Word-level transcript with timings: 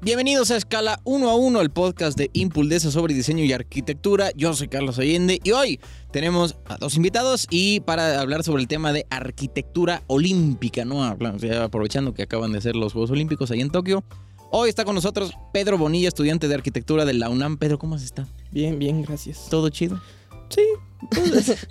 Bienvenidos 0.00 0.52
a 0.52 0.56
Escala 0.56 1.00
1 1.02 1.28
a 1.28 1.34
1, 1.34 1.60
el 1.60 1.70
podcast 1.70 2.16
de 2.16 2.30
Impuldesa 2.32 2.92
sobre 2.92 3.14
diseño 3.14 3.44
y 3.44 3.52
arquitectura. 3.52 4.30
Yo 4.36 4.54
soy 4.54 4.68
Carlos 4.68 5.00
Allende 5.00 5.40
y 5.42 5.50
hoy 5.50 5.80
tenemos 6.12 6.54
a 6.66 6.76
dos 6.76 6.94
invitados 6.94 7.48
y 7.50 7.80
para 7.80 8.20
hablar 8.20 8.44
sobre 8.44 8.62
el 8.62 8.68
tema 8.68 8.92
de 8.92 9.06
arquitectura 9.10 10.04
olímpica, 10.06 10.84
¿no? 10.84 11.02
Aprovechando 11.02 12.14
que 12.14 12.22
acaban 12.22 12.52
de 12.52 12.60
ser 12.60 12.76
los 12.76 12.92
Juegos 12.92 13.10
Olímpicos 13.10 13.50
ahí 13.50 13.60
en 13.60 13.70
Tokio. 13.70 14.04
Hoy 14.52 14.68
está 14.68 14.84
con 14.84 14.94
nosotros 14.94 15.32
Pedro 15.52 15.78
Bonilla, 15.78 16.06
estudiante 16.06 16.46
de 16.46 16.54
arquitectura 16.54 17.04
de 17.04 17.14
la 17.14 17.28
UNAM. 17.28 17.58
Pedro, 17.58 17.80
¿cómo 17.80 17.96
has 17.96 18.04
estado? 18.04 18.28
Bien, 18.52 18.78
bien, 18.78 19.02
gracias. 19.02 19.48
¿Todo 19.50 19.68
chido? 19.68 20.00
Sí, 20.48 20.62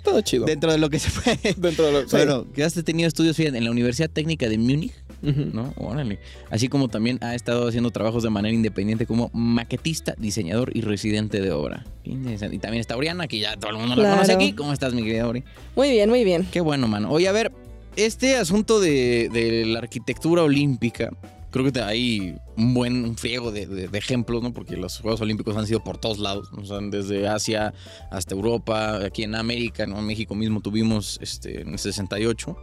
todo, 0.04 0.20
chido. 0.22 0.44
Dentro 0.44 0.70
de 0.70 0.78
lo 0.78 0.90
que 0.90 0.98
se 0.98 1.10
puede. 1.10 1.54
Dentro 1.56 1.86
de 1.86 1.92
lo 1.92 2.06
que 2.06 2.10
Bueno, 2.16 2.52
que 2.52 2.62
has 2.62 2.74
tenido 2.74 3.08
estudios 3.08 3.38
en 3.38 3.64
la 3.64 3.70
Universidad 3.70 4.10
Técnica 4.10 4.48
de 4.48 4.58
Múnich, 4.58 4.92
¿no? 5.22 5.72
Órale. 5.76 6.18
Así 6.50 6.68
como 6.68 6.88
también 6.88 7.18
ha 7.22 7.34
estado 7.34 7.66
haciendo 7.68 7.90
trabajos 7.90 8.22
de 8.22 8.30
manera 8.30 8.54
independiente 8.54 9.06
como 9.06 9.30
maquetista, 9.32 10.14
diseñador 10.18 10.70
y 10.76 10.80
residente 10.82 11.40
de 11.40 11.52
obra. 11.52 11.84
Y 12.04 12.14
también 12.58 12.74
está 12.80 12.96
Oriana, 12.96 13.26
que 13.28 13.38
ya 13.38 13.56
todo 13.56 13.70
el 13.72 13.76
mundo 13.78 13.96
la 13.96 14.10
conoce 14.12 14.32
aquí. 14.32 14.52
¿Cómo 14.52 14.72
estás, 14.72 14.94
mi 14.94 15.02
querida 15.02 15.26
Ori? 15.26 15.44
Muy 15.76 15.90
bien, 15.90 16.08
muy 16.10 16.24
bien. 16.24 16.46
Qué 16.50 16.60
bueno, 16.60 16.88
mano. 16.88 17.10
Oye, 17.10 17.28
a 17.28 17.32
ver, 17.32 17.52
este 17.96 18.36
asunto 18.36 18.80
de, 18.80 19.28
de 19.32 19.66
la 19.66 19.80
arquitectura 19.80 20.42
olímpica, 20.42 21.10
creo 21.50 21.70
que 21.72 21.80
hay 21.80 22.36
un 22.56 22.74
buen 22.74 23.04
un 23.04 23.16
friego 23.16 23.50
de, 23.50 23.66
de- 23.66 23.88
de 23.88 23.98
ejemplos, 23.98 24.42
¿no? 24.42 24.52
Porque 24.52 24.76
los 24.76 24.98
Juegos 25.00 25.20
Olímpicos 25.20 25.56
han 25.56 25.66
sido 25.66 25.82
por 25.82 25.98
todos 25.98 26.18
lados, 26.18 26.48
o 26.56 26.64
sea, 26.64 26.78
desde 26.80 27.26
Asia 27.26 27.72
hasta 28.10 28.34
Europa, 28.34 29.04
aquí 29.04 29.22
en 29.24 29.34
América, 29.34 29.86
¿no? 29.86 29.98
En 29.98 30.06
México 30.06 30.34
mismo 30.34 30.60
tuvimos 30.60 31.18
este, 31.22 31.62
en 31.62 31.70
el 31.70 31.78
68. 31.78 32.56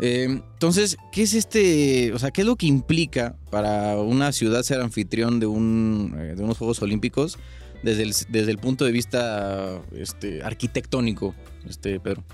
Eh, 0.00 0.24
entonces, 0.24 0.96
¿qué 1.12 1.22
es 1.22 1.34
este, 1.34 2.12
o 2.14 2.18
sea, 2.18 2.30
qué 2.30 2.40
es 2.40 2.46
lo 2.46 2.56
que 2.56 2.66
implica 2.66 3.36
para 3.50 3.98
una 3.98 4.32
ciudad 4.32 4.62
ser 4.62 4.80
anfitrión 4.80 5.40
de, 5.40 5.46
un, 5.46 6.16
eh, 6.18 6.34
de 6.36 6.42
unos 6.42 6.56
Juegos 6.56 6.80
Olímpicos 6.80 7.38
desde 7.82 8.04
el, 8.04 8.14
desde 8.30 8.50
el 8.50 8.58
punto 8.58 8.86
de 8.86 8.92
vista 8.92 9.80
este, 9.94 10.42
arquitectónico, 10.42 11.34
este, 11.68 12.00
Pedro? 12.00 12.24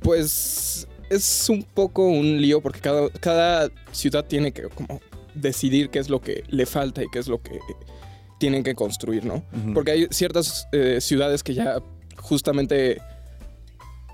Pues 0.00 0.86
es 1.10 1.48
un 1.48 1.64
poco 1.64 2.06
un 2.06 2.40
lío 2.40 2.60
porque 2.60 2.80
cada, 2.80 3.10
cada 3.10 3.68
ciudad 3.90 4.24
tiene 4.24 4.52
que 4.52 4.62
como 4.68 5.00
decidir 5.34 5.90
qué 5.90 5.98
es 5.98 6.08
lo 6.08 6.20
que 6.20 6.44
le 6.48 6.66
falta 6.66 7.02
y 7.02 7.06
qué 7.12 7.18
es 7.18 7.26
lo 7.26 7.42
que 7.42 7.58
tienen 8.38 8.62
que 8.62 8.74
construir, 8.74 9.24
¿no? 9.24 9.44
Porque 9.72 9.92
hay 9.92 10.06
ciertas 10.10 10.66
eh, 10.72 11.00
ciudades 11.00 11.42
que 11.42 11.54
ya 11.54 11.80
justamente 12.16 13.00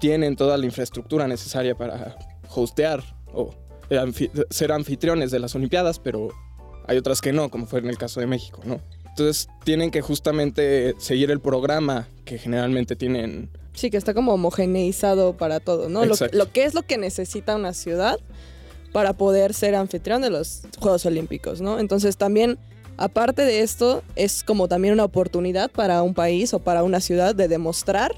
tienen 0.00 0.37
toda 0.37 0.56
la 0.56 0.67
infraestructura 0.67 1.27
necesaria 1.27 1.75
para 1.75 2.17
hostear 2.54 3.02
o 3.32 3.50
eh, 3.91 3.96
anfi- 3.96 4.30
ser 4.50 4.72
anfitriones 4.72 5.30
de 5.30 5.38
las 5.38 5.54
Olimpiadas, 5.54 5.98
pero 5.98 6.28
hay 6.86 6.96
otras 6.96 7.20
que 7.20 7.32
no, 7.32 7.50
como 7.50 7.66
fue 7.66 7.80
en 7.80 7.86
el 7.88 7.98
caso 7.98 8.20
de 8.20 8.27
México, 8.27 8.60
¿no? 8.64 8.80
Entonces 9.08 9.48
tienen 9.64 9.91
que 9.91 10.00
justamente 10.00 10.94
seguir 10.98 11.30
el 11.30 11.41
programa 11.41 12.08
que 12.24 12.38
generalmente 12.38 12.94
tienen 12.96 13.50
Sí, 13.74 13.91
que 13.91 13.96
está 13.96 14.12
como 14.14 14.32
homogeneizado 14.34 15.36
para 15.36 15.60
todo, 15.60 15.88
¿no? 15.88 16.04
Lo, 16.04 16.16
que 16.52 16.64
es 16.64 16.74
lo 16.74 16.82
que 16.82 16.98
necesita 16.98 17.54
una 17.56 17.72
ciudad 17.74 18.19
para 18.92 19.12
poder 19.12 19.54
ser 19.54 19.74
anfitrión 19.74 20.20
de 20.22 20.30
los 20.30 20.62
Juegos 20.80 21.04
Olímpicos, 21.06 21.60
¿no? 21.60 21.78
Entonces 21.78 22.16
también, 22.16 22.58
aparte 22.96 23.42
de 23.42 23.60
esto, 23.60 24.02
es 24.16 24.42
como 24.42 24.66
también 24.66 24.94
una 24.94 25.04
oportunidad 25.04 25.70
para 25.70 26.02
un 26.02 26.14
país 26.14 26.54
o 26.54 26.58
para 26.58 26.82
una 26.82 27.00
ciudad 27.00 27.34
de 27.34 27.46
demostrar 27.48 28.14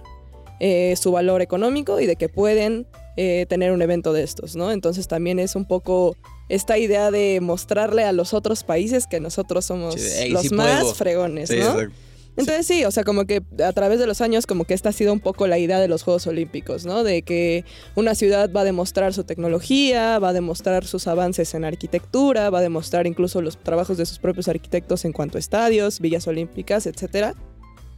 eh, 0.61 0.95
su 0.97 1.13
valor 1.13 1.43
económico 1.43 2.01
y 2.01 2.07
de 2.07 2.17
que 2.17 2.29
pueden 2.29 2.87
eh, 3.23 3.45
tener 3.47 3.71
un 3.73 3.83
evento 3.83 4.15
de 4.15 4.23
estos, 4.23 4.57
¿no? 4.57 4.73
Entonces 4.73 5.07
también 5.09 5.39
es 5.39 5.55
un 5.57 5.67
poco 5.67 6.17
esta 6.49 6.79
idea 6.79 7.11
de 7.11 7.39
mostrarle 7.43 8.05
a 8.05 8.13
los 8.13 8.33
otros 8.33 8.65
países 8.65 9.07
que 9.07 9.21
nosotros 9.21 9.67
somos 9.67 9.95
Sí, 9.97 10.01
de, 10.01 10.23
"Ey, 10.23 10.31
los 10.31 10.43
sí 10.43 10.55
más 10.55 10.81
puedo". 10.81 10.95
fregones, 10.95 11.49
Sí, 11.51 11.57
¿no? 11.57 11.67
exacto. 11.67 11.95
Entonces 12.37 12.65
sí, 12.67 12.85
o 12.85 12.91
sea, 12.91 13.05
como 13.05 13.27
que 13.27 13.43
a 13.63 13.73
través 13.73 13.99
de 13.99 14.07
los 14.07 14.21
años 14.23 14.47
como 14.47 14.65
que 14.65 14.73
esta 14.73 14.89
ha 14.89 14.93
sido 14.93 15.13
un 15.13 15.21
poco 15.21 15.47
la 15.49 15.59
idea 15.59 15.79
de 15.81 15.89
los 15.89 16.03
Juegos 16.05 16.27
Olímpicos, 16.29 16.87
¿no? 16.87 17.03
De 17.05 17.21
que 17.23 17.65
una 17.97 18.15
ciudad 18.15 18.51
va 18.51 18.63
a 18.63 18.65
demostrar 18.65 19.13
su 19.13 19.25
tecnología, 19.25 20.19
va 20.19 20.31
a 20.31 20.33
demostrar 20.33 20.87
sus 20.87 21.07
avances 21.09 21.53
en 21.55 21.65
arquitectura, 21.67 22.49
va 22.49 22.61
a 22.61 22.63
demostrar 22.63 23.07
incluso 23.07 23.43
los 23.43 23.59
trabajos 23.59 23.99
de 23.99 24.07
sus 24.07 24.19
propios 24.21 24.49
arquitectos 24.49 25.05
en 25.05 25.13
cuanto 25.13 25.37
a 25.37 25.41
estadios, 25.41 26.01
villas 26.01 26.27
olímpicas, 26.29 26.87
etcétera. 26.87 27.35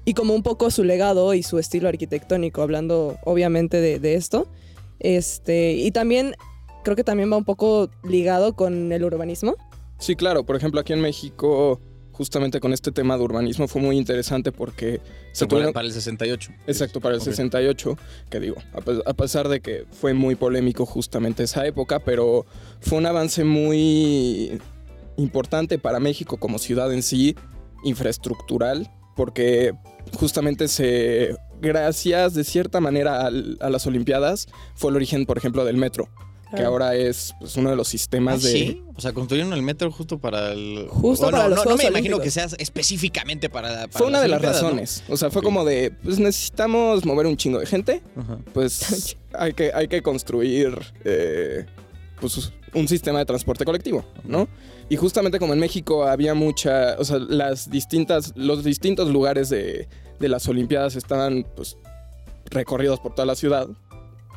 Y 0.05 0.15
como 0.15 0.35
un 0.35 0.43
poco 0.43 0.71
su 0.73 0.83
legado 0.83 1.33
y 1.35 1.45
su 1.45 1.61
estilo 1.61 1.89
arquitectónico, 1.89 2.63
hablando 2.63 3.19
obviamente 3.25 3.81
de, 3.81 4.01
de 4.01 4.15
esto. 4.17 4.49
Este, 5.03 5.73
y 5.73 5.91
también, 5.91 6.35
creo 6.85 6.97
que 6.97 7.05
también 7.05 7.31
va 7.31 7.37
un 7.37 7.45
poco 7.45 7.91
ligado 8.05 8.55
con 8.55 8.93
el 8.93 9.05
urbanismo. 9.05 9.57
Sí, 9.99 10.17
claro. 10.17 10.45
Por 10.47 10.57
ejemplo, 10.57 10.81
aquí 10.81 10.93
en 10.93 11.01
México, 11.01 11.81
justamente 12.13 12.61
con 12.61 12.73
este 12.73 12.93
tema 12.93 13.17
de 13.17 13.25
urbanismo, 13.25 13.67
fue 13.67 13.83
muy 13.83 13.99
interesante 13.99 14.53
porque 14.53 15.01
se 15.33 15.45
para, 15.45 15.49
tuvieron... 15.49 15.73
para 15.73 15.87
el 15.87 15.93
68. 15.93 16.53
Exacto, 16.69 17.01
para 17.01 17.17
el 17.17 17.21
Ok. 17.21 17.27
68, 17.27 17.99
que 18.31 18.41
digo, 18.41 18.57
a 19.05 19.15
pesar 19.15 19.49
de 19.49 19.61
que 19.61 19.87
fue 19.91 20.15
muy 20.15 20.37
polémico 20.37 20.87
justamente 20.87 21.43
esa 21.43 21.67
época, 21.67 21.99
pero 21.99 22.47
fue 22.81 22.99
un 22.99 23.07
avance 23.07 23.43
muy 23.45 24.61
importante 25.17 25.79
para 25.79 26.01
México 26.01 26.37
como 26.37 26.59
ciudad 26.59 26.93
en 26.93 27.03
sí, 27.03 27.37
infraestructural, 27.85 28.89
porque 29.17 29.73
justamente 30.15 30.69
se, 30.69 31.37
gracias 31.63 32.35
de 32.35 32.45
cierta 32.45 32.81
manera 32.81 33.27
al- 33.27 33.57
a 33.61 33.71
las 33.71 33.87
Olimpiadas, 33.87 34.49
fue 34.75 34.91
el 34.91 34.97
origen, 34.97 35.25
por 35.27 35.39
ejemplo, 35.39 35.65
del 35.65 35.77
metro, 35.77 36.09
que 36.51 36.57
Claro. 36.57 36.69
ahora 36.73 36.95
es 36.97 37.35
pues, 37.41 37.57
uno 37.57 37.71
de 37.71 37.77
los 37.77 37.89
¿Ah, 37.89 37.91
sistemas 37.91 38.43
de... 38.43 38.51
sí? 38.53 38.83
O 38.95 39.01
sea, 39.01 39.13
construyeron 39.15 39.55
el 39.55 39.63
metro 39.63 39.91
justo 39.91 40.19
para 40.19 40.53
el... 40.53 40.87
Justo 40.91 41.25
Bueno, 41.25 41.39
para 41.39 41.49
los 41.49 41.65
no, 41.65 41.71
no 41.71 41.77
me 41.79 41.85
imagino 41.85 42.17
Olímpicos. 42.17 42.25
que 42.25 42.31
sea 42.31 42.45
específicamente 42.59 43.49
para, 43.49 43.69
para 43.87 43.89
Fue 43.93 44.07
una 44.07 44.21
de 44.21 44.29
las 44.29 44.43
razones. 44.43 45.03
O 45.09 45.17
sea, 45.17 45.31
fue 45.31 45.43
como 45.43 45.65
de, 45.65 45.93
pues 46.03 46.19
necesitamos 46.19 47.07
mover 47.07 47.27
un 47.27 47.39
chingo 47.39 47.59
de 47.59 47.65
gente. 47.67 48.03
Pues 48.53 49.17
hay 49.33 49.55
que, 49.55 49.73
hay 49.75 49.89
que 49.89 50.03
construir 50.03 50.79
eh, 51.05 51.65
pues, 52.21 52.53
un 52.75 52.87
sistema 52.87 53.19
de 53.21 53.25
transporte 53.25 53.65
colectivo, 53.65 54.05
¿no? 54.25 54.47
Y 54.91 54.97
justamente 54.97 55.39
como 55.39 55.55
en 55.55 55.59
México 55.59 56.05
había 56.05 56.35
mucha, 56.35 56.97
o 56.99 57.05
sea, 57.07 57.19
las 57.19 57.71
distintas, 57.71 58.33
los 58.37 58.63
distintos 58.63 59.09
lugares 59.09 59.49
de, 59.49 59.89
de 60.19 60.29
las 60.29 60.49
Olimpiadas 60.49 60.97
estaban 60.97 61.47
pues 61.57 61.77
recorridos 62.47 63.01
por 63.01 63.15
toda 63.15 63.27
la 63.27 63.35
ciudad, 63.35 63.69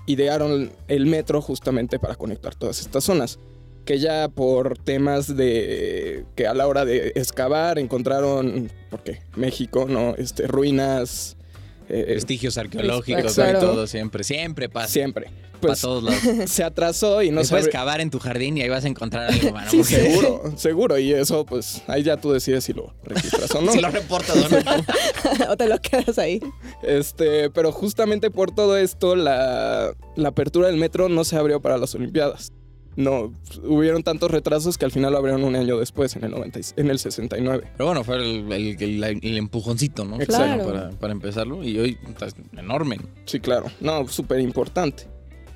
idearon 0.05 0.71
el 0.87 1.05
metro 1.05 1.41
justamente 1.41 1.99
para 1.99 2.15
conectar 2.15 2.55
todas 2.55 2.79
estas 2.79 3.03
zonas. 3.03 3.39
Que 3.85 3.99
ya 3.99 4.29
por 4.29 4.79
temas 4.79 5.37
de 5.37 6.25
que 6.35 6.47
a 6.47 6.55
la 6.55 6.67
hora 6.67 6.85
de 6.85 7.11
excavar 7.15 7.77
encontraron, 7.77 8.71
porque 8.89 9.21
México, 9.35 9.85
¿no? 9.87 10.15
Este, 10.15 10.47
ruinas. 10.47 11.37
Eh, 11.89 12.05
Vestigios 12.15 12.57
arqueológicos 12.57 13.37
y 13.37 13.53
todo, 13.59 13.87
siempre, 13.87 14.23
siempre 14.23 14.69
pasa. 14.69 14.87
siempre. 14.87 15.25
Para 15.25 15.59
Pues 15.73 15.81
todos 15.81 16.03
lados. 16.03 16.21
se 16.49 16.63
atrasó 16.63 17.21
y 17.23 17.31
no 17.31 17.43
se 17.43 17.51
puedes 17.51 17.69
cavar 17.69 18.01
en 18.01 18.09
tu 18.09 18.19
jardín 18.19 18.57
y 18.57 18.61
ahí 18.61 18.69
vas 18.69 18.83
a 18.85 18.87
encontrar 18.87 19.31
algo, 19.31 19.51
mano. 19.51 19.71
Sí, 19.71 19.83
seguro, 19.83 20.53
seguro. 20.57 20.99
Y 20.99 21.13
eso, 21.13 21.45
pues, 21.45 21.81
ahí 21.87 22.03
ya 22.03 22.17
tú 22.17 22.31
decides 22.31 22.63
si 22.65 22.73
lo 22.73 22.93
registras 23.03 23.49
o 23.55 23.61
no. 23.61 23.71
Si 23.71 23.79
lo 23.79 23.89
reportas 23.89 24.35
o 24.35 24.49
no. 24.49 25.49
o 25.51 25.57
te 25.57 25.67
lo 25.67 25.79
quedas 25.79 26.17
ahí. 26.17 26.41
Este, 26.83 27.49
pero 27.51 27.71
justamente 27.71 28.29
por 28.31 28.51
todo 28.53 28.77
esto, 28.77 29.15
la, 29.15 29.93
la 30.15 30.29
apertura 30.29 30.67
del 30.67 30.77
metro 30.77 31.07
no 31.07 31.23
se 31.23 31.37
abrió 31.37 31.61
para 31.61 31.77
las 31.77 31.95
Olimpiadas. 31.95 32.51
No, 32.95 33.33
hubieron 33.63 34.03
tantos 34.03 34.31
retrasos 34.31 34.77
que 34.77 34.85
al 34.85 34.91
final 34.91 35.11
lo 35.11 35.17
abrieron 35.17 35.43
un 35.43 35.55
año 35.55 35.77
después, 35.77 36.15
en 36.15 36.23
el, 36.23 36.31
90 36.31 36.59
y- 36.59 36.63
en 36.77 36.89
el 36.89 36.97
69. 36.99 37.63
Pero 37.75 37.87
bueno, 37.87 38.03
fue 38.03 38.15
el, 38.17 38.51
el- 38.51 38.81
el- 38.81 39.03
el 39.21 39.37
empujoncito, 39.37 40.05
¿no? 40.05 40.19
Exacto. 40.21 40.65
Para, 40.67 40.89
para 40.91 41.11
empezarlo. 41.13 41.63
Y 41.63 41.77
hoy 41.77 41.97
está 42.07 42.27
enorme. 42.57 42.99
Sí, 43.25 43.39
claro. 43.39 43.65
No, 43.81 44.07
súper 44.07 44.39
importante. 44.39 45.03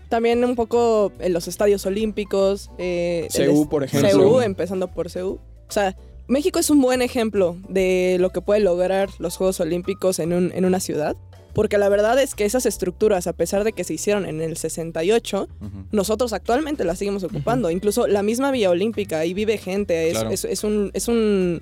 También 0.10 0.44
un 0.44 0.56
poco 0.56 1.12
en 1.20 1.34
los 1.34 1.48
estadios 1.48 1.86
olímpicos. 1.86 2.70
Eh, 2.78 3.28
es- 3.34 3.68
por 3.70 3.84
ejemplo. 3.84 4.12
CU, 4.32 4.42
empezando 4.42 4.88
por 4.90 5.12
CU. 5.12 5.40
O 5.68 5.72
sea, 5.72 5.96
México 6.28 6.60
es 6.60 6.70
un 6.70 6.82
buen 6.82 7.02
ejemplo 7.02 7.56
de 7.70 8.18
lo 8.20 8.32
que 8.32 8.42
puede 8.42 8.60
lograr 8.60 9.10
los 9.20 9.38
Juegos 9.38 9.60
Olímpicos 9.60 10.20
en, 10.20 10.34
un- 10.34 10.52
en 10.54 10.66
una 10.66 10.80
ciudad. 10.80 11.16
Porque 11.60 11.78
la 11.78 11.90
verdad 11.90 12.18
es 12.22 12.36
que 12.36 12.46
esas 12.46 12.66
estructuras, 12.66 13.28
a 13.28 13.34
pesar 13.34 13.66
de 13.66 13.74
que 13.74 13.84
se 13.84 13.94
hicieron 13.94 14.26
en 14.26 14.40
el 14.40 14.56
68, 14.56 15.50
Ujú. 15.60 15.70
nosotros 15.92 16.32
actualmente 16.32 16.86
las 16.86 17.00
seguimos 17.00 17.22
ocupando. 17.26 17.70
Incluso 17.70 18.08
la 18.08 18.24
misma 18.24 18.50
Vía 18.52 18.70
Olímpica, 18.70 19.20
ahí 19.20 19.34
vive 19.34 19.58
gente. 19.58 20.08
Es, 20.08 20.14
Claro. 20.14 20.30
es- 20.30 20.46
es 20.46 20.64
un, 20.64 20.90
es 20.94 21.10
un. 21.10 21.62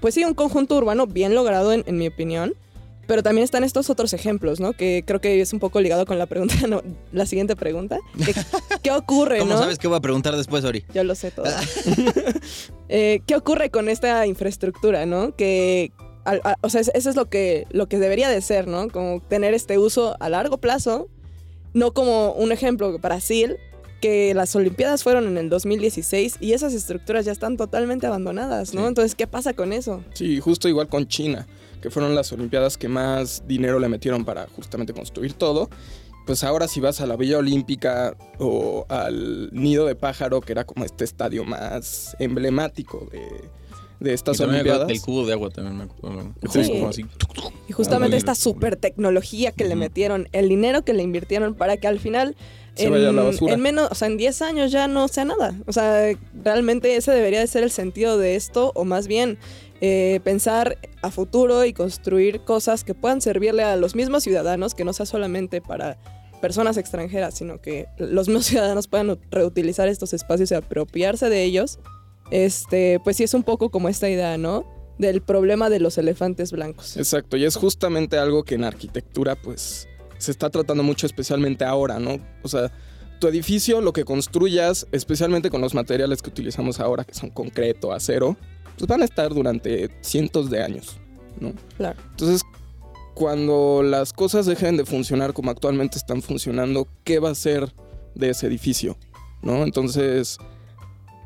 Pues 0.00 0.14
sí, 0.14 0.24
un 0.24 0.32
conjunto 0.32 0.74
urbano 0.78 1.06
bien 1.06 1.34
logrado, 1.34 1.74
en, 1.74 1.84
en 1.86 1.98
mi 1.98 2.06
opinión. 2.06 2.54
Pero 3.06 3.22
también 3.22 3.42
están 3.44 3.62
estos 3.62 3.90
otros 3.90 4.14
ejemplos, 4.14 4.58
¿no? 4.58 4.72
Que 4.72 5.02
creo 5.06 5.20
que 5.20 5.40
es 5.42 5.52
un 5.52 5.58
poco 5.58 5.80
ligado 5.82 6.06
con 6.06 6.16
la 6.16 6.24
pregunta, 6.24 6.54
no, 6.66 6.80
la 7.12 7.26
siguiente 7.26 7.56
pregunta. 7.56 7.98
que- 8.24 8.32
¿Qué 8.82 8.90
ocurre, 8.90 9.40
¿Cómo 9.40 9.52
no? 9.52 9.58
sabes 9.58 9.76
qué 9.78 9.86
voy 9.86 9.98
a 9.98 10.00
preguntar 10.00 10.34
después, 10.34 10.64
Ori? 10.64 10.84
Yo 10.94 11.04
lo 11.04 11.14
sé 11.14 11.30
todo. 11.30 11.44
Eh, 12.92 13.20
¿Qué 13.24 13.36
ocurre 13.36 13.70
con 13.70 13.88
esta 13.88 14.26
infraestructura, 14.26 15.06
no? 15.06 15.36
Que, 15.36 15.92
al- 16.24 16.42
o 16.60 16.68
sea, 16.70 16.80
es- 16.80 16.90
eso 16.94 17.10
es 17.10 17.16
lo 17.16 17.28
que, 17.28 17.66
lo 17.70 17.88
que 17.88 17.98
debería 17.98 18.28
de 18.28 18.40
ser, 18.40 18.66
¿no? 18.68 18.88
Como 18.88 19.20
tener 19.20 19.54
este 19.54 19.78
uso 19.78 20.16
a 20.20 20.28
largo 20.28 20.58
plazo, 20.58 21.08
no 21.74 21.92
como 21.92 22.32
un 22.32 22.52
ejemplo, 22.52 22.98
Brasil, 22.98 23.56
que 24.00 24.32
las 24.34 24.56
Olimpiadas 24.56 25.02
fueron 25.02 25.26
en 25.26 25.36
el 25.36 25.50
2016 25.50 26.36
y 26.40 26.52
esas 26.54 26.72
estructuras 26.72 27.26
ya 27.26 27.32
están 27.32 27.56
totalmente 27.58 28.06
abandonadas, 28.06 28.72
¿no? 28.74 28.82
Sí. 28.82 28.86
Entonces, 28.88 29.14
¿qué 29.14 29.26
pasa 29.26 29.52
con 29.52 29.72
eso? 29.74 30.02
Sí, 30.14 30.40
justo 30.40 30.68
igual 30.68 30.88
con 30.88 31.06
China, 31.06 31.46
que 31.82 31.90
fueron 31.90 32.14
las 32.14 32.32
Olimpiadas 32.32 32.78
que 32.78 32.88
más 32.88 33.42
dinero 33.46 33.78
le 33.78 33.88
metieron 33.88 34.24
para 34.24 34.46
justamente 34.56 34.92
construir 34.94 35.34
todo. 35.34 35.68
Pues 36.26 36.44
ahora 36.44 36.66
si 36.68 36.80
vas 36.80 37.00
a 37.00 37.06
la 37.06 37.16
Villa 37.16 37.38
Olímpica 37.38 38.16
o 38.38 38.86
al 38.88 39.50
Nido 39.52 39.84
de 39.86 39.96
Pájaro, 39.96 40.40
que 40.40 40.52
era 40.52 40.64
como 40.64 40.84
este 40.84 41.04
estadio 41.04 41.44
más 41.44 42.16
emblemático 42.20 43.06
de, 43.10 43.20
de 44.00 44.10
Y 44.10 44.14
estas 44.14 44.40
Olimpiadas. 44.40 44.88
del 44.88 45.00
cubo 45.00 45.26
de 45.26 45.34
agua 45.34 45.50
también 45.50 45.76
me 45.76 45.84
acuerdo. 45.84 46.34
Sí. 46.92 47.04
Y 47.68 47.72
justamente 47.72 48.16
esta 48.16 48.34
super 48.34 48.76
tecnología 48.76 49.52
que 49.52 49.64
le 49.64 49.76
metieron, 49.76 50.28
el 50.32 50.48
dinero 50.48 50.82
que 50.82 50.92
le 50.92 51.02
invirtieron 51.02 51.54
para 51.54 51.76
que 51.76 51.86
al 51.86 52.00
final 52.00 52.34
Se 52.74 52.88
vaya 52.88 53.10
a 53.10 53.12
la 53.12 53.22
basura. 53.22 53.52
en 53.54 53.60
menos, 53.60 53.88
o 53.90 53.94
sea, 53.94 54.08
en 54.08 54.16
10 54.16 54.42
años 54.42 54.72
ya 54.72 54.88
no 54.88 55.06
sea 55.08 55.24
nada. 55.26 55.54
O 55.66 55.72
sea, 55.72 56.10
realmente 56.42 56.96
ese 56.96 57.12
debería 57.12 57.40
de 57.40 57.46
ser 57.46 57.62
el 57.62 57.70
sentido 57.70 58.18
de 58.18 58.36
esto, 58.36 58.72
o 58.74 58.84
más 58.84 59.06
bien 59.06 59.38
eh, 59.82 60.20
pensar 60.24 60.78
a 61.02 61.10
futuro 61.10 61.64
y 61.64 61.72
construir 61.72 62.40
cosas 62.40 62.84
que 62.84 62.94
puedan 62.94 63.20
servirle 63.20 63.62
a 63.62 63.76
los 63.76 63.94
mismos 63.94 64.22
ciudadanos, 64.24 64.74
que 64.74 64.84
no 64.84 64.92
sea 64.92 65.06
solamente 65.06 65.60
para 65.60 65.98
personas 66.40 66.76
extranjeras, 66.78 67.34
sino 67.34 67.60
que 67.60 67.86
los 67.98 68.28
mismos 68.28 68.46
ciudadanos 68.46 68.88
puedan 68.88 69.18
reutilizar 69.30 69.88
estos 69.88 70.12
espacios 70.12 70.50
y 70.50 70.54
apropiarse 70.54 71.28
de 71.28 71.44
ellos. 71.44 71.78
Este, 72.30 73.00
pues 73.02 73.16
sí 73.16 73.24
es 73.24 73.34
un 73.34 73.42
poco 73.42 73.70
como 73.70 73.88
esta 73.88 74.08
idea, 74.08 74.38
¿no? 74.38 74.64
Del 74.98 75.22
problema 75.22 75.70
de 75.70 75.80
los 75.80 75.98
elefantes 75.98 76.52
blancos. 76.52 76.96
Exacto, 76.96 77.36
y 77.36 77.44
es 77.44 77.56
justamente 77.56 78.18
algo 78.18 78.44
que 78.44 78.54
en 78.54 78.64
arquitectura 78.64 79.36
pues 79.36 79.88
se 80.18 80.30
está 80.30 80.50
tratando 80.50 80.82
mucho 80.82 81.06
especialmente 81.06 81.64
ahora, 81.64 81.98
¿no? 81.98 82.18
O 82.42 82.48
sea, 82.48 82.70
tu 83.20 83.28
edificio, 83.28 83.80
lo 83.80 83.92
que 83.92 84.04
construyas, 84.04 84.86
especialmente 84.92 85.50
con 85.50 85.60
los 85.60 85.74
materiales 85.74 86.22
que 86.22 86.30
utilizamos 86.30 86.80
ahora, 86.80 87.04
que 87.04 87.14
son 87.14 87.30
concreto, 87.30 87.92
acero, 87.92 88.36
pues 88.76 88.88
van 88.88 89.02
a 89.02 89.04
estar 89.04 89.32
durante 89.32 89.90
cientos 90.02 90.50
de 90.50 90.62
años, 90.62 90.98
¿no? 91.38 91.52
Claro. 91.76 91.98
Entonces, 92.10 92.42
cuando 93.14 93.82
las 93.82 94.12
cosas 94.12 94.46
dejen 94.46 94.76
de 94.78 94.86
funcionar 94.86 95.34
como 95.34 95.50
actualmente 95.50 95.98
están 95.98 96.22
funcionando, 96.22 96.88
¿qué 97.04 97.18
va 97.18 97.30
a 97.30 97.34
ser 97.34 97.72
de 98.14 98.30
ese 98.30 98.46
edificio? 98.46 98.96
¿No? 99.42 99.62
Entonces, 99.62 100.38